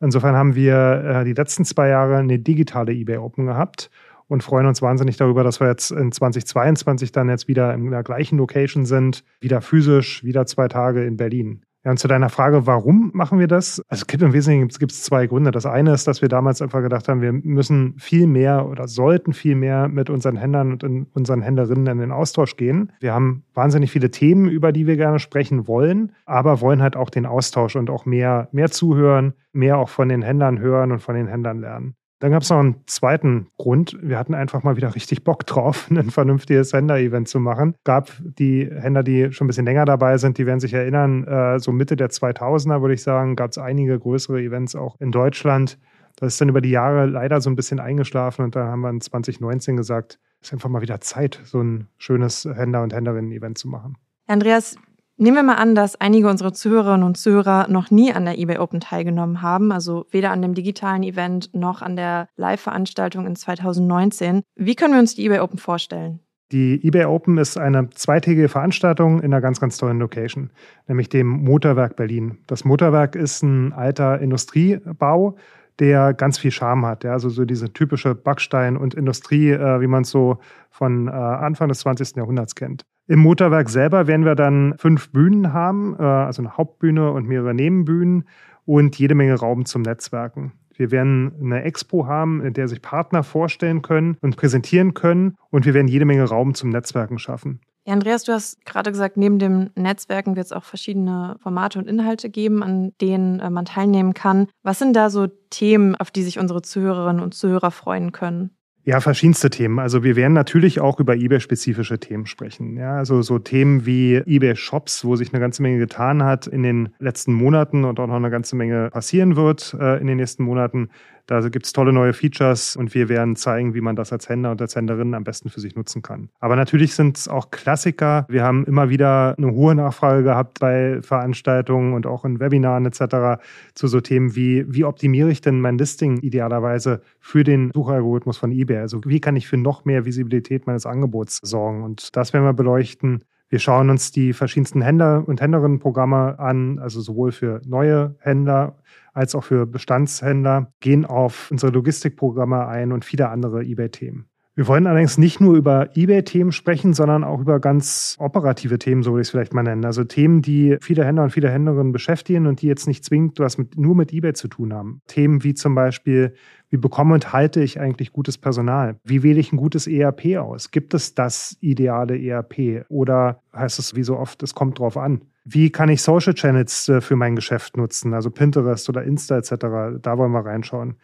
Insofern 0.01 0.35
haben 0.35 0.55
wir 0.55 1.05
äh, 1.05 1.25
die 1.25 1.35
letzten 1.35 1.65
zwei 1.65 1.89
Jahre 1.89 2.17
eine 2.17 2.39
digitale 2.39 2.93
eBay 2.93 3.19
Open 3.19 3.47
gehabt 3.47 3.91
und 4.29 4.43
freuen 4.43 4.67
uns 4.67 4.81
wahnsinnig 4.81 5.17
darüber, 5.17 5.45
dass 5.45 5.61
wir 5.61 5.69
jetzt 5.69 5.91
in 5.91 6.13
2022 6.13 7.13
dann 7.13 7.29
jetzt 7.29 7.49
wieder 7.49 7.75
in 7.75 7.91
der 7.91 8.03
gleichen 8.03 8.39
Location 8.39 8.87
sind, 8.87 9.25
wieder 9.41 9.61
physisch, 9.61 10.25
wieder 10.25 10.47
zwei 10.47 10.69
Tage 10.69 11.05
in 11.05 11.17
Berlin. 11.17 11.63
Ja, 11.83 11.93
und 11.93 11.97
zu 11.97 12.09
deiner 12.09 12.29
Frage, 12.29 12.67
warum 12.67 13.11
machen 13.15 13.39
wir 13.39 13.47
das? 13.47 13.81
Also 13.89 14.03
es 14.03 14.07
gibt 14.07 14.23
im 14.23 14.35
Wesentlichen 14.35 14.69
gibt 14.79 14.93
es 14.93 15.03
zwei 15.03 15.27
Gründe. 15.27 15.51
Das 15.51 15.65
eine 15.65 15.95
ist, 15.95 16.07
dass 16.07 16.21
wir 16.21 16.29
damals 16.29 16.61
einfach 16.61 16.83
gedacht 16.83 17.09
haben, 17.09 17.23
wir 17.23 17.33
müssen 17.33 17.95
viel 17.99 18.27
mehr 18.27 18.67
oder 18.69 18.87
sollten 18.87 19.33
viel 19.33 19.55
mehr 19.55 19.89
mit 19.89 20.11
unseren 20.11 20.37
Händlern 20.37 20.73
und 20.73 21.07
unseren 21.15 21.41
Händlerinnen 21.41 21.87
in 21.87 21.99
den 21.99 22.13
Austausch 22.13 22.57
gehen. 22.57 22.93
Wir 23.01 23.15
haben 23.15 23.45
wahnsinnig 23.55 23.91
viele 23.91 24.11
Themen, 24.11 24.47
über 24.51 24.73
die 24.73 24.87
wir 24.87 24.97
gerne 24.97 25.19
sprechen 25.21 25.67
wollen, 25.67 26.13
aber 26.27 26.61
wollen 26.61 26.83
halt 26.83 26.97
auch 26.97 27.09
den 27.09 27.25
Austausch 27.25 27.77
und 27.77 27.89
auch 27.89 28.05
mehr, 28.05 28.49
mehr 28.53 28.71
zuhören, 28.71 29.33
mehr 29.53 29.79
auch 29.79 29.89
von 29.89 30.11
den 30.11 30.21
Händlern 30.21 30.59
hören 30.59 30.93
und 30.93 31.01
von 31.01 31.15
den 31.15 31.29
Händlern 31.29 31.61
lernen. 31.61 31.95
Dann 32.21 32.33
gab 32.33 32.43
es 32.43 32.51
noch 32.51 32.59
einen 32.59 32.77
zweiten 32.87 33.49
Grund. 33.57 33.97
Wir 34.03 34.19
hatten 34.19 34.35
einfach 34.35 34.63
mal 34.63 34.77
wieder 34.77 34.95
richtig 34.95 35.25
Bock 35.25 35.47
drauf, 35.47 35.87
ein 35.91 36.11
vernünftiges 36.11 36.73
Händler-Event 36.73 37.29
zu 37.29 37.41
machen. 37.41 37.75
Gab 37.85 38.13
die 38.21 38.71
Händler, 38.71 39.03
die 39.03 39.33
schon 39.33 39.47
ein 39.47 39.49
bisschen 39.49 39.65
länger 39.65 39.87
dabei 39.87 40.19
sind, 40.19 40.39
die 40.39 40.47
werden 40.47 40.61
sich 40.61 40.75
erinnern, 40.75 41.25
äh, 41.25 41.59
so 41.59 41.73
Mitte 41.73 41.97
der 41.97 42.11
2000er 42.11 42.83
würde 42.83 42.95
ich 42.95 43.03
sagen, 43.03 43.37
gab 43.37 43.51
es 43.51 43.59
einige 43.59 43.99
größere 43.99 44.41
Events 44.41 44.77
auch 44.77 44.97
in 45.01 45.13
Deutschland. 45.13 45.79
Das 46.17 46.35
ist 46.35 46.41
dann 46.41 46.51
über 46.51 46.61
die 46.61 46.71
Jahre 46.71 47.07
leider 47.07 47.41
so 47.41 47.49
ein 47.49 47.57
bisschen 47.57 47.81
eingeschlafen 47.81 48.45
und 48.45 48.55
da 48.55 48.67
haben 48.67 48.83
wir 48.83 48.91
in 48.91 49.01
2019 49.01 49.77
gesagt, 49.77 50.19
es 50.43 50.49
ist 50.49 50.53
einfach 50.53 50.69
mal 50.69 50.83
wieder 50.83 51.01
Zeit, 51.01 51.41
so 51.45 51.61
ein 51.63 51.89
schönes 51.97 52.45
Händler- 52.45 52.83
und 52.83 52.93
Händlerinnen-Event 52.93 53.57
zu 53.57 53.69
machen. 53.69 53.97
Andreas, 54.27 54.77
Nehmen 55.23 55.37
wir 55.37 55.43
mal 55.43 55.57
an, 55.57 55.75
dass 55.75 56.01
einige 56.01 56.31
unserer 56.31 56.55
Zuhörerinnen 56.55 57.07
und 57.07 57.19
Zuhörer 57.19 57.69
noch 57.69 57.91
nie 57.91 58.11
an 58.11 58.25
der 58.25 58.39
eBay 58.39 58.57
Open 58.57 58.81
teilgenommen 58.81 59.43
haben, 59.43 59.71
also 59.71 60.07
weder 60.11 60.31
an 60.31 60.41
dem 60.41 60.55
digitalen 60.55 61.03
Event 61.03 61.55
noch 61.55 61.83
an 61.83 61.95
der 61.95 62.27
Live-Veranstaltung 62.37 63.27
in 63.27 63.37
2019. 63.37 64.41
Wie 64.57 64.75
können 64.75 64.95
wir 64.95 64.99
uns 64.99 65.17
die 65.17 65.27
eBay 65.27 65.41
Open 65.41 65.59
vorstellen? 65.59 66.21
Die 66.53 66.81
eBay 66.83 67.05
Open 67.05 67.37
ist 67.37 67.59
eine 67.59 67.91
zweitägige 67.91 68.49
Veranstaltung 68.49 69.19
in 69.19 69.27
einer 69.27 69.43
ganz, 69.43 69.61
ganz 69.61 69.77
tollen 69.77 69.99
Location, 69.99 70.53
nämlich 70.89 71.11
dem 71.11 71.29
Motorwerk 71.29 71.97
Berlin. 71.97 72.39
Das 72.47 72.65
Motorwerk 72.65 73.15
ist 73.15 73.43
ein 73.43 73.75
alter 73.75 74.23
Industriebau, 74.23 75.37
der 75.81 76.15
ganz 76.15 76.39
viel 76.39 76.51
Charme 76.51 76.87
hat. 76.87 77.05
Ja? 77.05 77.13
Also 77.13 77.29
so 77.29 77.45
diese 77.45 77.75
typische 77.75 78.15
Backstein- 78.15 78.79
und 78.79 78.95
Industrie, 78.95 79.51
äh, 79.51 79.83
wie 79.83 79.87
man 79.87 80.03
es 80.03 80.11
so 80.11 80.39
von 80.71 81.09
äh, 81.09 81.11
Anfang 81.11 81.69
des 81.69 81.81
20. 81.81 82.17
Jahrhunderts 82.17 82.55
kennt. 82.55 82.87
Im 83.11 83.19
Motorwerk 83.19 83.69
selber 83.69 84.07
werden 84.07 84.25
wir 84.25 84.37
dann 84.37 84.75
fünf 84.79 85.11
Bühnen 85.11 85.53
haben, 85.53 85.97
äh, 85.99 86.03
also 86.03 86.43
eine 86.43 86.57
Hauptbühne 86.57 87.11
und 87.11 87.27
mehrere 87.27 87.53
Nebenbühnen 87.53 88.23
und 88.67 88.97
jede 89.01 89.17
Menge 89.17 89.35
Raum 89.35 89.65
zum 89.65 89.83
Netzwerken. 89.83 90.53
Wir 90.77 90.93
werden 90.93 91.33
eine 91.41 91.65
Expo 91.65 92.07
haben, 92.07 92.41
in 92.41 92.55
der 92.55 92.69
sich 92.69 92.81
Partner 92.81 93.25
vorstellen 93.25 93.83
können 93.83 94.17
und 94.21 94.37
präsentieren 94.37 94.95
können. 94.95 95.37
Und 95.51 95.67
wir 95.67 95.75
werden 95.75 95.89
jede 95.89 96.05
Menge 96.05 96.23
Raum 96.23 96.55
zum 96.55 96.71
Netzwerken 96.71 97.19
schaffen. 97.19 97.59
Ja, 97.85 97.95
Andreas, 97.95 98.23
du 98.23 98.33
hast 98.33 98.65
gerade 98.65 98.93
gesagt, 98.93 99.17
neben 99.17 99.41
dem 99.41 99.71
Netzwerken 99.75 100.37
wird 100.37 100.47
es 100.47 100.53
auch 100.53 100.63
verschiedene 100.63 101.35
Formate 101.41 101.81
und 101.81 101.89
Inhalte 101.89 102.31
geben, 102.31 102.63
an 102.63 102.93
denen 103.01 103.41
äh, 103.41 103.51
man 103.51 103.65
teilnehmen 103.65 104.15
kann. 104.15 104.47
Was 104.63 104.79
sind 104.79 104.95
da 104.95 105.11
so 105.11 105.27
Themen, 105.27 105.97
auf 105.97 106.13
die 106.13 106.23
sich 106.23 106.39
unsere 106.39 106.63
Zuhörerinnen 106.63 107.25
und 107.25 107.35
Zuhörer 107.35 107.73
freuen 107.73 108.13
können? 108.13 108.51
Ja, 108.91 108.99
verschiedenste 108.99 109.51
Themen. 109.51 109.79
Also 109.79 110.03
wir 110.03 110.17
werden 110.17 110.33
natürlich 110.33 110.81
auch 110.81 110.99
über 110.99 111.15
eBay-spezifische 111.15 112.01
Themen 112.01 112.27
sprechen. 112.27 112.77
Ja, 112.77 112.97
also 112.97 113.23
so 113.23 113.39
Themen 113.39 113.87
wie 113.87 114.17
eBay-Shops, 114.17 115.05
wo 115.05 115.15
sich 115.15 115.33
eine 115.33 115.39
ganze 115.39 115.63
Menge 115.63 115.79
getan 115.79 116.25
hat 116.25 116.49
in 116.49 116.65
den 116.65 116.89
letzten 116.99 117.33
Monaten 117.33 117.85
und 117.85 118.01
auch 118.01 118.09
noch 118.09 118.17
eine 118.17 118.31
ganze 118.31 118.57
Menge 118.57 118.91
passieren 118.91 119.37
wird 119.37 119.77
äh, 119.79 120.01
in 120.01 120.09
den 120.09 120.17
nächsten 120.17 120.43
Monaten. 120.43 120.89
Da 121.31 121.49
gibt 121.49 121.65
es 121.65 121.73
tolle 121.73 121.93
neue 121.93 122.13
Features 122.13 122.75
und 122.75 122.93
wir 122.93 123.09
werden 123.09 123.37
zeigen, 123.37 123.73
wie 123.73 123.81
man 123.81 123.95
das 123.95 124.13
als 124.13 124.29
Händler 124.29 124.51
und 124.51 124.61
als 124.61 124.75
Händlerin 124.75 125.15
am 125.15 125.23
besten 125.23 125.49
für 125.49 125.61
sich 125.61 125.77
nutzen 125.77 126.03
kann. 126.03 126.29
Aber 126.41 126.57
natürlich 126.57 126.97
sind 126.97 127.19
es 127.19 127.29
auch 127.29 127.53
Klassiker. 127.53 128.27
Wir 128.29 128.43
haben 128.43 128.65
immer 128.65 128.91
wieder 128.91 129.37
eine 129.39 129.53
hohe 129.53 129.77
Nachfrage 129.77 130.25
gehabt 130.25 130.59
bei 130.59 131.01
Veranstaltungen 131.03 131.95
und 131.95 132.05
auch 132.05 132.25
in 132.25 132.41
Webinaren 132.41 132.85
etc. 132.85 133.41
zu 133.75 133.87
so 133.87 134.01
Themen 134.01 134.35
wie, 134.35 134.65
wie 134.67 134.85
optimiere 134.85 135.31
ich 135.31 135.41
denn 135.41 135.61
mein 135.61 135.79
Listing 135.79 136.17
idealerweise 136.17 137.01
für 137.21 137.45
den 137.45 137.71
Suchalgorithmus 137.75 138.37
von 138.37 138.51
eBay? 138.51 138.79
Also 138.79 139.01
wie 139.07 139.21
kann 139.21 139.37
ich 139.37 139.47
für 139.47 139.57
noch 139.57 139.85
mehr 139.85 140.05
Visibilität 140.05 140.67
meines 140.67 140.85
Angebots 140.85 141.39
sorgen? 141.45 141.85
Und 141.85 142.17
das 142.17 142.33
werden 142.33 142.45
wir 142.45 142.55
beleuchten. 142.55 143.23
Wir 143.51 143.61
schauen 143.61 143.91
uns 143.91 144.11
die 144.11 144.33
verschiedensten 144.33 144.81
Händler- 144.81 145.23
und 145.27 145.41
Händlerinnenprogramme 145.41 146.41
an, 146.41 146.81
also 146.81 147.01
sowohl 147.01 147.31
für 147.31 147.61
neue 147.67 148.17
Händler 148.19 148.77
als 149.13 149.35
auch 149.35 149.45
für 149.45 149.67
Bestandshändler, 149.67 150.73
gehen 150.81 151.05
auf 151.05 151.51
unsere 151.51 151.73
Logistikprogramme 151.73 152.67
ein 152.67 152.93
und 152.93 153.05
viele 153.05 153.29
andere 153.29 153.63
eBay-Themen. 153.63 154.31
Wir 154.61 154.67
wollen 154.67 154.87
allerdings 154.87 155.17
nicht 155.17 155.41
nur 155.41 155.55
über 155.55 155.97
eBay-Themen 155.97 156.53
sprechen, 156.53 156.93
sondern 156.93 157.25
auch 157.25 157.41
über 157.41 157.61
ganz 157.61 158.17
operative 158.19 158.79
Themen, 158.79 159.03
so 159.03 159.13
würde 159.13 159.23
ich 159.23 159.29
es 159.29 159.31
vielleicht 159.31 159.55
mal 159.55 159.63
nennen. 159.63 159.87
Also 159.87 160.05
Themen, 160.05 160.43
die 160.43 160.77
viele 160.83 161.05
Händler 161.05 161.23
und 161.23 161.31
viele 161.31 161.51
Händlerinnen 161.51 161.93
beschäftigen 161.93 162.47
und 162.47 162.61
die 162.61 162.67
jetzt 162.67 162.87
nicht 162.87 163.03
zwingend 163.03 163.39
was 163.39 163.59
mit, 163.59 163.79
nur 163.79 163.95
mit 163.95 164.13
eBay 164.13 164.35
zu 164.35 164.49
tun 164.49 164.75
haben. 164.75 165.01
Themen 165.07 165.45
wie 165.45 165.55
zum 165.55 165.75
Beispiel, 165.75 166.35
wie 166.69 166.77
bekomme 166.77 167.15
und 167.15 167.33
halte 167.33 167.63
ich 167.63 167.81
eigentlich 167.81 168.13
gutes 168.13 168.37
Personal? 168.37 168.97
Wie 169.03 169.23
wähle 169.23 169.41
ich 169.41 169.53
ein 169.53 169.57
gutes 169.57 169.87
ERP 169.87 170.37
aus? 170.37 170.73
Gibt 170.73 170.93
es 170.93 171.15
das 171.15 171.57
ideale 171.61 172.21
ERP? 172.21 172.85
Oder 172.91 173.41
heißt 173.55 173.79
es 173.79 173.95
wie 173.95 174.03
so 174.03 174.19
oft, 174.19 174.43
es 174.43 174.55
kommt 174.55 174.81
drauf 174.81 174.97
an? 174.97 175.23
Wie 175.45 175.71
kann 175.71 175.89
ich 175.89 176.03
Social 176.03 176.35
Channels 176.35 176.89
äh, 176.89 177.01
für 177.01 177.17
mein 177.17 177.37
Geschäft 177.37 177.77
nutzen, 177.77 178.15
also 178.15 178.31
Pinterest 178.31 178.89
oder 178.89 179.03
Insta 179.03 179.39
etc. 179.39 180.01
Da 180.01 180.19
wollen 180.19 180.33
wir 180.33 180.45
reinschauen. 180.45 180.97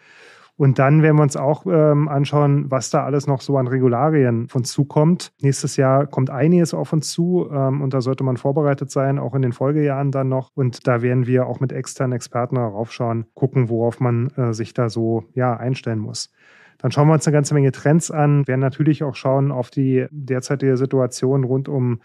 Und 0.59 0.79
dann 0.79 1.03
werden 1.03 1.17
wir 1.17 1.23
uns 1.23 1.37
auch 1.37 1.67
ähm, 1.67 2.09
anschauen, 2.09 2.71
was 2.71 2.89
da 2.89 3.05
alles 3.05 3.27
noch 3.27 3.43
so 3.43 3.59
an 3.59 3.67
Regularien 3.67 4.49
von 4.49 4.65
zukommt. 4.65 5.33
Nächstes 5.43 5.77
Jahr 5.77 6.07
kommt 6.07 6.31
einiges 6.31 6.73
auf 6.73 6.95
uns 6.95 7.11
zu 7.11 7.47
ähm, 7.53 7.83
und 7.83 7.93
da 7.93 8.01
sollte 8.01 8.25
man 8.25 8.39
vorbereitet 8.39 8.91
sein, 8.91 9.19
auch 9.19 9.35
in 9.35 9.43
den 9.43 9.53
Folgejahren 9.53 10.11
dann 10.11 10.31
noch. 10.31 10.51
Und 10.55 10.87
da 10.87 11.03
werden 11.03 11.27
wir 11.27 11.47
auch 11.47 11.61
mit 11.61 11.73
externen 11.73 12.17
Experten 12.17 12.55
darauf 12.55 12.91
schauen, 12.91 13.27
gucken, 13.35 13.69
worauf 13.69 14.01
man 14.01 14.29
äh, 14.31 14.55
sich 14.55 14.73
da 14.73 14.89
so 14.89 15.25
ja, 15.35 15.55
einstellen 15.55 15.99
muss. 15.99 16.31
Dann 16.79 16.91
schauen 16.91 17.09
wir 17.09 17.15
uns 17.15 17.27
eine 17.27 17.35
ganze 17.35 17.55
Menge 17.55 17.73
Trends 17.73 18.11
an, 18.11 18.47
werden 18.47 18.61
natürlich 18.61 19.03
auch 19.03 19.15
schauen 19.15 19.51
auf 19.51 19.71
die 19.71 20.07
derzeitige 20.11 20.77
Situation 20.77 21.45
rund 21.45 21.69
um 21.69 22.01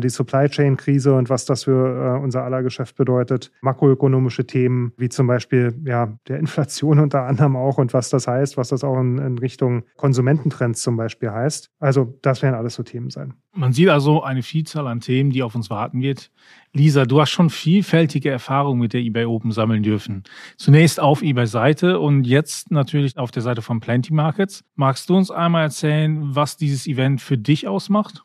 die 0.00 0.08
Supply 0.08 0.48
Chain 0.48 0.76
Krise 0.76 1.14
und 1.14 1.28
was 1.28 1.44
das 1.44 1.64
für 1.64 2.16
äh, 2.16 2.22
unser 2.22 2.44
aller 2.44 2.62
Geschäft 2.62 2.96
bedeutet, 2.96 3.50
makroökonomische 3.62 4.46
Themen 4.46 4.92
wie 4.96 5.08
zum 5.08 5.26
Beispiel 5.26 5.74
ja, 5.84 6.16
der 6.28 6.38
Inflation 6.38 6.98
unter 6.98 7.22
anderem 7.22 7.56
auch 7.56 7.78
und 7.78 7.92
was 7.92 8.08
das 8.10 8.26
heißt, 8.26 8.56
was 8.56 8.68
das 8.68 8.84
auch 8.84 8.98
in, 9.00 9.18
in 9.18 9.38
Richtung 9.38 9.84
Konsumententrends 9.96 10.82
zum 10.82 10.96
Beispiel 10.96 11.30
heißt. 11.30 11.70
Also 11.80 12.18
das 12.22 12.42
werden 12.42 12.54
alles 12.54 12.74
so 12.74 12.82
Themen 12.82 13.10
sein. 13.10 13.34
Man 13.54 13.72
sieht 13.72 13.88
also 13.88 14.22
eine 14.22 14.42
Vielzahl 14.42 14.86
an 14.86 15.00
Themen, 15.00 15.30
die 15.30 15.42
auf 15.42 15.54
uns 15.54 15.68
warten 15.68 16.00
wird. 16.00 16.30
Lisa, 16.72 17.04
du 17.04 17.20
hast 17.20 17.30
schon 17.30 17.50
vielfältige 17.50 18.30
Erfahrungen 18.30 18.80
mit 18.80 18.94
der 18.94 19.00
eBay 19.02 19.26
Open 19.26 19.50
sammeln 19.50 19.82
dürfen. 19.82 20.22
Zunächst 20.56 21.00
auf 21.00 21.22
eBay-Seite 21.22 21.98
und 21.98 22.24
jetzt 22.24 22.70
natürlich 22.70 23.18
auf 23.18 23.30
der 23.30 23.42
Seite 23.42 23.60
von 23.60 23.80
Plenty 23.80 24.14
Markets. 24.14 24.64
Magst 24.74 25.10
du 25.10 25.16
uns 25.16 25.30
einmal 25.30 25.64
erzählen, 25.64 26.34
was 26.34 26.56
dieses 26.56 26.86
Event 26.86 27.20
für 27.20 27.36
dich 27.36 27.68
ausmacht? 27.68 28.24